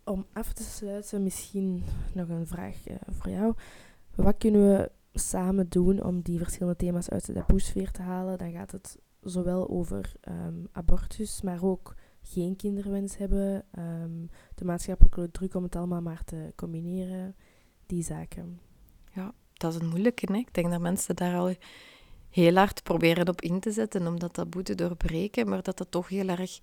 Om 0.04 0.26
af 0.32 0.52
te 0.52 0.62
sluiten, 0.62 1.22
misschien 1.22 1.84
nog 2.12 2.28
een 2.28 2.46
vraag 2.46 2.88
uh, 2.88 2.96
voor 3.08 3.30
jou. 3.30 3.54
Wat 4.14 4.38
kunnen 4.38 4.76
we 4.76 4.90
samen 5.14 5.68
doen 5.68 6.02
om 6.02 6.20
die 6.20 6.38
verschillende 6.38 6.76
thema's 6.76 7.08
uit 7.08 7.26
de 7.26 7.32
taboesfeer 7.32 7.90
te 7.90 8.02
halen? 8.02 8.38
Dan 8.38 8.52
gaat 8.52 8.70
het 8.70 8.98
zowel 9.22 9.68
over 9.68 10.12
um, 10.28 10.68
abortus, 10.72 11.42
maar 11.42 11.64
ook 11.64 11.94
geen 12.22 12.56
kinderwens 12.56 13.16
hebben, 13.16 13.64
um, 13.78 14.30
de 14.54 14.64
maatschappelijke 14.64 15.30
druk 15.30 15.54
om 15.54 15.62
het 15.62 15.76
allemaal 15.76 16.02
maar 16.02 16.24
te 16.24 16.52
combineren, 16.56 17.36
die 17.86 18.02
zaken. 18.02 18.60
Ja, 19.12 19.34
dat 19.52 19.74
is 19.74 19.80
een 19.80 19.88
moeilijke. 19.88 20.26
Ik 20.32 20.54
denk 20.54 20.70
dat 20.70 20.80
mensen 20.80 21.16
daar 21.16 21.36
al 21.36 21.54
heel 22.30 22.54
hard 22.54 22.82
proberen 22.82 23.28
op 23.28 23.40
in 23.40 23.60
te 23.60 23.70
zetten 23.70 24.06
om 24.06 24.18
dat 24.18 24.34
taboe 24.34 24.62
doorbreken, 24.62 25.48
maar 25.48 25.62
dat 25.62 25.76
dat 25.76 25.90
toch 25.90 26.08
heel 26.08 26.28
erg 26.28 26.60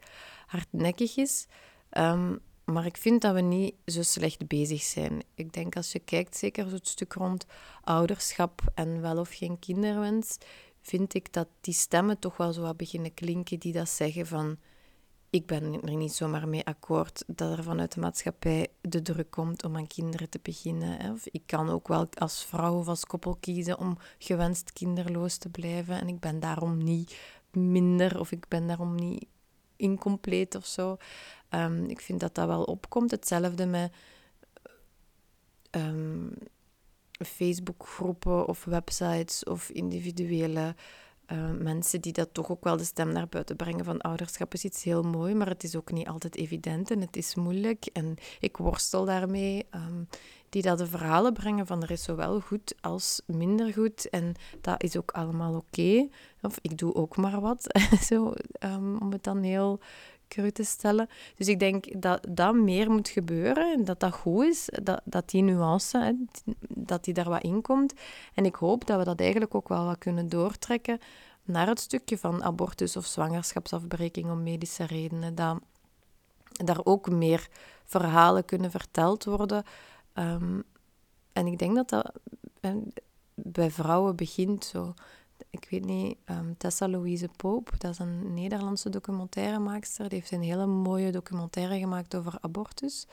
hardnekkig 0.48 1.18
is. 1.18 1.48
Um, 1.98 2.40
maar 2.70 2.86
ik 2.86 2.98
vind 2.98 3.22
dat 3.22 3.34
we 3.34 3.42
niet 3.42 3.76
zo 3.86 4.02
slecht 4.02 4.48
bezig 4.48 4.82
zijn. 4.82 5.24
Ik 5.34 5.54
denk 5.54 5.76
als 5.76 5.92
je 5.92 6.00
kijkt, 6.00 6.38
zeker 6.38 6.70
zo 6.70 6.76
het 6.76 6.88
stuk 6.88 7.14
rond 7.14 7.46
ouderschap 7.84 8.62
en 8.74 9.02
wel 9.02 9.18
of 9.18 9.30
geen 9.30 9.60
kinderwens, 9.60 10.38
vind 10.82 11.14
ik 11.14 11.34
dat 11.34 11.48
die 11.62 11.74
stemmen 11.74 12.20
toch 12.20 12.38
wel 12.38 12.54
zo 12.54 12.62
wat 12.62 12.78
beginnen 12.78 13.14
klinken 13.14 13.60
die 13.60 13.74
dat 13.74 13.90
zeggen 13.90 14.28
van 14.28 14.58
ik 15.30 15.46
ben 15.46 15.82
er 15.84 15.96
niet 15.96 16.14
zomaar 16.14 16.48
mee 16.48 16.66
akkoord 16.66 17.24
dat 17.28 17.58
er 17.58 17.64
vanuit 17.64 17.94
de 17.94 18.00
maatschappij 18.00 18.68
de 18.82 19.02
druk 19.02 19.32
komt 19.32 19.64
om 19.64 19.76
aan 19.76 19.88
kinderen 19.88 20.30
te 20.30 20.40
beginnen. 20.42 20.98
Hè. 20.98 21.12
Of 21.12 21.26
ik 21.26 21.42
kan 21.46 21.70
ook 21.70 21.88
wel 21.88 22.08
als 22.14 22.46
vrouw 22.46 22.78
of 22.78 22.88
als 22.88 23.06
koppel 23.06 23.38
kiezen 23.40 23.78
om 23.78 23.98
gewenst 24.18 24.74
kinderloos 24.74 25.38
te 25.38 25.50
blijven 25.50 26.00
en 26.00 26.08
ik 26.08 26.20
ben 26.20 26.40
daarom 26.40 26.84
niet 26.84 27.18
minder 27.52 28.20
of 28.20 28.32
ik 28.32 28.48
ben 28.48 28.68
daarom 28.68 28.96
niet 28.96 29.26
incompleet 29.76 30.56
of 30.56 30.66
zo. 30.66 30.98
Um, 31.50 31.86
ik 31.86 32.02
vind 32.02 32.20
dat 32.20 32.36
dat 32.36 32.48
wel 32.48 32.64
opkomt. 32.64 33.12
Hetzelfde 33.12 33.66
met 33.66 33.94
um, 35.72 36.34
Facebookgroepen 37.26 38.48
of 38.48 38.66
websites 38.66 39.44
of 39.44 39.70
individuele 39.70 40.76
uh, 41.32 41.52
mensen 41.52 42.02
die 42.02 42.14
dat 42.14 42.30
toch 42.32 42.50
ook 42.50 42.64
wel 42.64 42.78
de 42.78 42.84
stem 42.84 43.12
naar 43.12 43.28
buiten 43.28 43.56
brengen 43.56 43.86
van 43.86 44.02
ouderschap 44.02 44.54
is 44.54 44.64
iets 44.64 44.84
heel 44.84 45.04
mooi, 45.04 45.34
maar 45.34 45.48
het 45.48 45.64
is 45.64 45.76
ook 45.76 45.92
niet 45.92 46.08
altijd 46.08 46.36
evident 46.36 46.92
en 46.92 47.02
het 47.02 47.16
is 47.16 47.36
moeilijk 47.36 47.86
en 47.94 48.16
ik 48.40 48.58
worstel 48.58 49.06
daarmee. 49.06 49.66
Um, 49.76 50.08
die 50.50 50.62
dat 50.62 50.78
de 50.78 50.88
verhalen 50.88 51.34
brengen 51.34 51.66
van 51.66 51.84
er 51.84 51.92
is 51.92 52.04
zowel 52.04 52.40
goed 52.40 52.76
als 52.82 53.22
minder 53.26 53.74
goed 53.74 54.10
en 54.10 54.34
dat 54.62 54.84
is 54.84 54.98
ook 54.98 55.12
allemaal 55.12 55.56
oké. 55.56 56.08
Of 56.42 56.58
ik 56.62 56.78
doe 56.78 56.96
ook 56.96 57.18
maar 57.18 57.42
wat, 57.42 57.80
zo, 58.10 58.34
um, 58.60 58.98
om 58.98 59.12
het 59.12 59.24
dan 59.24 59.42
heel 59.42 59.80
Dus 61.36 61.48
ik 61.48 61.60
denk 61.60 62.02
dat 62.02 62.26
dat 62.30 62.56
meer 62.56 62.92
moet 62.92 63.10
gebeuren 63.10 63.74
en 63.74 63.86
dat 63.86 64.00
dat 64.00 64.14
goed 64.14 64.46
is, 64.46 64.70
dat, 64.84 65.02
dat 65.04 65.30
die 65.30 65.42
nuance, 65.42 65.98
hè, 65.98 66.14
dat 66.70 67.04
die 67.04 67.14
daar 67.14 67.30
wat 67.30 67.44
in 67.44 67.62
komt. 67.62 67.94
En 68.34 68.46
ik 68.46 68.56
hoop 68.56 68.86
dat 68.86 68.98
we 68.98 69.04
dat 69.04 69.20
eigenlijk 69.20 69.56
ook 69.56 69.68
wel 69.68 69.86
wat 69.86 69.98
kunnen 69.98 70.30
doortrekken 70.30 71.00
naar 71.44 71.68
het 71.68 71.80
stukje 71.80 72.18
van 72.18 72.44
abortus 72.44 72.98
of 72.98 73.06
zwangerschapsafbreking 73.06 74.32
om 74.32 74.44
medische 74.44 74.86
redenen. 74.86 75.36
Dat 75.36 75.60
daar 76.52 76.80
ook 76.84 77.10
meer 77.10 77.48
verhalen 77.86 78.46
kunnen 78.46 78.72
verteld 78.72 79.24
worden. 79.24 79.64
Um, 80.14 80.64
en 81.34 81.48
ik 81.48 81.60
denk 81.60 81.76
dat 81.76 81.90
dat 81.90 82.12
bij 83.34 83.72
vrouwen 83.72 84.16
begint 84.16 84.66
zo 84.66 84.94
ik 85.50 85.68
weet 85.70 85.86
niet, 85.86 86.18
um, 86.26 86.58
Tessa 86.58 86.88
Louise 86.88 87.30
Pope, 87.36 87.72
dat 87.78 87.92
is 87.92 88.00
een 88.00 88.34
Nederlandse 88.34 88.90
documentairemaakster. 88.90 90.10
Die 90.10 90.20
heeft 90.20 90.32
een 90.32 90.42
hele 90.42 90.66
mooie 90.66 91.12
documentaire 91.12 91.80
gemaakt 91.80 92.16
over 92.16 92.38
abortus. 92.42 93.08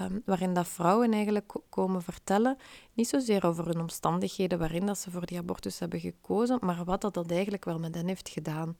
Um, 0.00 0.22
waarin 0.24 0.54
dat 0.54 0.68
vrouwen 0.68 1.12
eigenlijk 1.12 1.52
komen 1.68 2.02
vertellen, 2.02 2.56
niet 2.92 3.08
zozeer 3.08 3.46
over 3.46 3.66
hun 3.66 3.80
omstandigheden 3.80 4.58
waarin 4.58 4.86
dat 4.86 4.98
ze 4.98 5.10
voor 5.10 5.26
die 5.26 5.38
abortus 5.38 5.78
hebben 5.78 6.00
gekozen, 6.00 6.58
maar 6.60 6.84
wat 6.84 7.00
dat, 7.00 7.14
dat 7.14 7.30
eigenlijk 7.30 7.64
wel 7.64 7.78
met 7.78 7.94
hen 7.94 8.06
heeft 8.06 8.28
gedaan. 8.28 8.76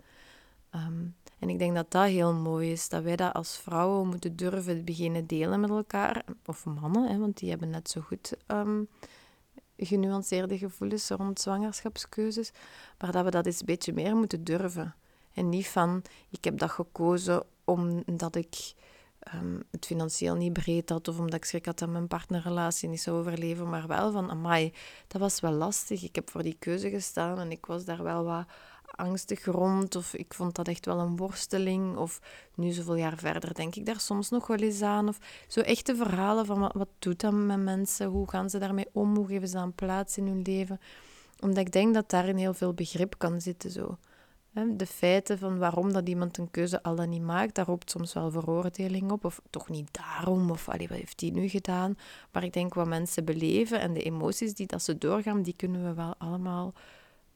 Um, 0.75 1.17
en 1.39 1.49
ik 1.49 1.59
denk 1.59 1.75
dat 1.75 1.91
dat 1.91 2.07
heel 2.07 2.35
mooi 2.35 2.73
is, 2.73 2.89
dat 2.89 3.03
wij 3.03 3.17
dat 3.17 3.33
als 3.33 3.57
vrouwen 3.57 4.09
moeten 4.09 4.37
durven 4.37 4.85
beginnen 4.85 5.27
delen 5.27 5.61
met 5.61 5.71
elkaar, 5.71 6.25
of 6.45 6.65
mannen, 6.65 7.09
hè, 7.09 7.19
want 7.19 7.39
die 7.39 7.51
hebben 7.51 7.71
net 7.71 7.91
zo 7.91 8.01
goed 8.01 8.37
genuanceerde 9.79 10.59
gevoelens 10.59 11.09
rond 11.09 11.41
zwangerschapskeuzes, 11.41 12.51
maar 12.99 13.13
dat 13.13 13.25
we 13.25 13.31
dat 13.31 13.47
eens 13.47 13.61
een 13.61 13.67
beetje 13.67 13.93
meer 13.93 14.17
moeten 14.17 14.45
durven. 14.45 14.95
En 15.35 15.49
niet 15.49 15.69
van, 15.69 16.03
ik 16.31 16.45
heb 16.45 16.59
dat 16.59 16.71
gekozen 16.71 17.43
omdat 17.65 18.35
ik 18.37 18.73
um, 19.35 19.63
het 19.71 19.87
financieel 19.87 20.35
niet 20.35 20.53
breed 20.53 20.89
had 20.89 21.09
of 21.09 21.19
omdat 21.19 21.35
ik 21.35 21.45
schrik 21.45 21.67
had 21.67 21.79
dat 21.79 21.89
mijn 21.89 22.09
partnerrelatie 22.09 22.89
niet 22.89 23.01
zou 23.01 23.19
overleven, 23.19 23.69
maar 23.69 23.87
wel 23.87 24.13
van, 24.13 24.31
amai, 24.31 24.73
dat 25.07 25.21
was 25.21 25.41
wel 25.41 25.53
lastig. 25.53 26.03
Ik 26.03 26.15
heb 26.15 26.31
voor 26.31 26.43
die 26.43 26.57
keuze 26.59 26.91
gestaan 26.91 27.39
en 27.39 27.51
ik 27.51 27.67
was 27.67 27.85
daar 27.85 28.03
wel 28.03 28.25
wat 28.25 28.47
angstig 28.99 29.45
rond 29.45 29.97
of 29.97 30.15
ik 30.15 30.35
vond 30.35 30.55
dat 30.55 30.69
echt 30.69 30.87
wel 30.87 30.99
een 30.99 31.17
worsteling 31.17 31.97
of 31.97 32.21
nu 32.55 32.71
zoveel 32.71 32.97
jaar 32.97 33.17
verder 33.17 33.55
denk 33.55 33.75
ik 33.75 33.87
daar 33.87 34.01
soms 34.01 34.31
nog 34.31 34.47
wel 34.47 34.57
eens 34.57 34.83
aan 34.83 35.09
of 35.09 35.19
zo 35.49 35.61
echte 35.61 35.97
verhalen 35.97 36.47
van 36.47 36.61
wat, 36.61 36.73
wat 36.73 36.89
doet 36.99 37.21
dat 37.21 37.33
met 37.33 37.63
mensen, 37.63 38.07
hoe 38.07 38.29
gaan 38.31 38.51
ze 38.51 38.59
daarmee 38.59 38.89
om, 38.93 39.17
hoe 39.17 39.27
geven 39.27 39.49
ze 39.49 39.59
aan 39.59 39.75
plaats 39.75 40.17
in 40.17 40.27
hun 40.27 40.43
leven, 40.43 40.81
omdat 41.41 41.59
ik 41.59 41.73
denk 41.73 41.95
dat 41.95 42.11
daarin 42.11 42.37
heel 42.37 42.55
veel 42.55 42.75
begrip 42.75 43.15
kan 43.19 43.41
zitten 43.41 43.71
zo. 43.71 43.99
De 44.67 44.87
feiten 44.87 45.39
van 45.39 45.59
waarom 45.59 45.93
dat 45.93 46.09
iemand 46.09 46.39
een 46.39 46.51
keuze 46.51 46.83
al 46.83 46.95
dan 46.95 47.09
niet 47.09 47.23
maakt, 47.23 47.55
daar 47.55 47.67
roept 47.67 47.91
soms 47.91 48.13
wel 48.13 48.31
veroordeling 48.31 49.11
op. 49.11 49.25
Of 49.25 49.41
toch 49.51 49.69
niet 49.69 49.89
daarom, 49.91 50.51
of 50.51 50.69
allee, 50.69 50.89
wat 50.89 50.99
heeft 50.99 51.19
die 51.19 51.33
nu 51.33 51.49
gedaan? 51.49 51.97
Maar 52.33 52.45
ik 52.45 52.53
denk 52.53 52.75
wat 52.75 52.87
mensen 52.87 53.25
beleven 53.25 53.81
en 53.81 53.93
de 53.93 54.03
emoties 54.03 54.55
die 54.55 54.67
dat 54.67 54.83
ze 54.83 54.99
doorgaan, 54.99 55.43
die 55.43 55.55
kunnen 55.57 55.85
we 55.85 55.95
wel 55.95 56.15
allemaal 56.19 56.73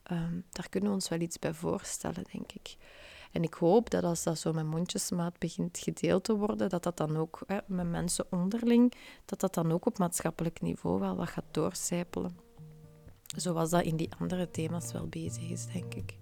Ehm, 0.03 0.41
daar 0.51 0.69
kunnen 0.69 0.88
we 0.88 0.95
ons 0.95 1.09
wel 1.09 1.21
iets 1.21 1.38
bij 1.38 1.55
voorstellen, 1.55 2.25
denk 2.33 2.53
ik. 2.53 2.77
En 3.33 3.43
ik 3.43 3.55
hoop 3.55 3.91
dat 3.91 4.05
als 4.05 4.23
dat 4.23 4.38
zo 4.38 4.53
met 4.53 4.67
mondjesmaat 4.67 5.38
begint 5.38 5.79
gedeeld 5.79 6.25
te 6.25 6.37
worden, 6.37 6.69
dat 6.69 6.83
dat 6.83 6.97
dan 6.97 7.17
ook 7.17 7.41
hè, 7.47 7.59
met 7.67 7.91
mensen 7.91 8.27
onderling, 8.31 8.93
dat 9.25 9.41
dat 9.41 9.55
dan 9.55 9.73
ook 9.73 9.87
op 9.87 9.99
maatschappelijk 9.99 10.61
niveau 10.61 11.01
wel 11.01 11.17
wat 11.17 11.29
gaat 11.29 11.45
doorcijpelen. 11.51 12.37
Zoals 13.37 13.71
dat 13.71 13.83
in 13.83 13.97
die 13.97 14.11
andere 14.19 14.51
thema's 14.51 14.93
wel 14.93 15.07
bezig 15.07 15.51
is, 15.51 15.67
denk 15.67 15.95
ik. 15.95 16.17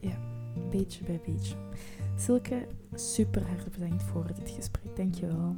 Ja, 0.00 0.18
beetje 0.70 1.04
bij 1.04 1.20
beetje. 1.26 1.56
Silke, 2.16 2.66
super 2.94 3.46
hartelijk 3.46 3.78
bedankt 3.78 4.02
voor 4.02 4.26
dit 4.34 4.50
gesprek. 4.50 4.96
Dankjewel. 4.96 5.56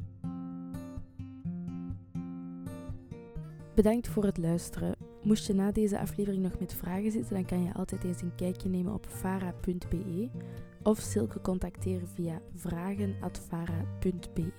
Bedankt 3.75 4.09
voor 4.09 4.25
het 4.25 4.39
luisteren. 4.39 5.12
Moest 5.23 5.47
je 5.47 5.55
na 5.55 5.73
deze 5.73 5.99
aflevering 5.99 6.43
nog 6.43 6.59
met 6.59 6.75
vragen 6.75 7.11
zitten, 7.11 7.35
dan 7.35 7.45
kan 7.45 7.63
je 7.63 7.75
altijd 7.75 8.05
eens 8.05 8.23
een 8.23 8.35
kijkje 8.35 8.69
nemen 8.69 8.93
op 8.95 9.07
vara.be 9.09 10.29
of 10.83 10.99
Silke 10.99 11.41
contacteren 11.41 12.09
via 12.09 12.41
vragen.vara.be. 12.55 14.51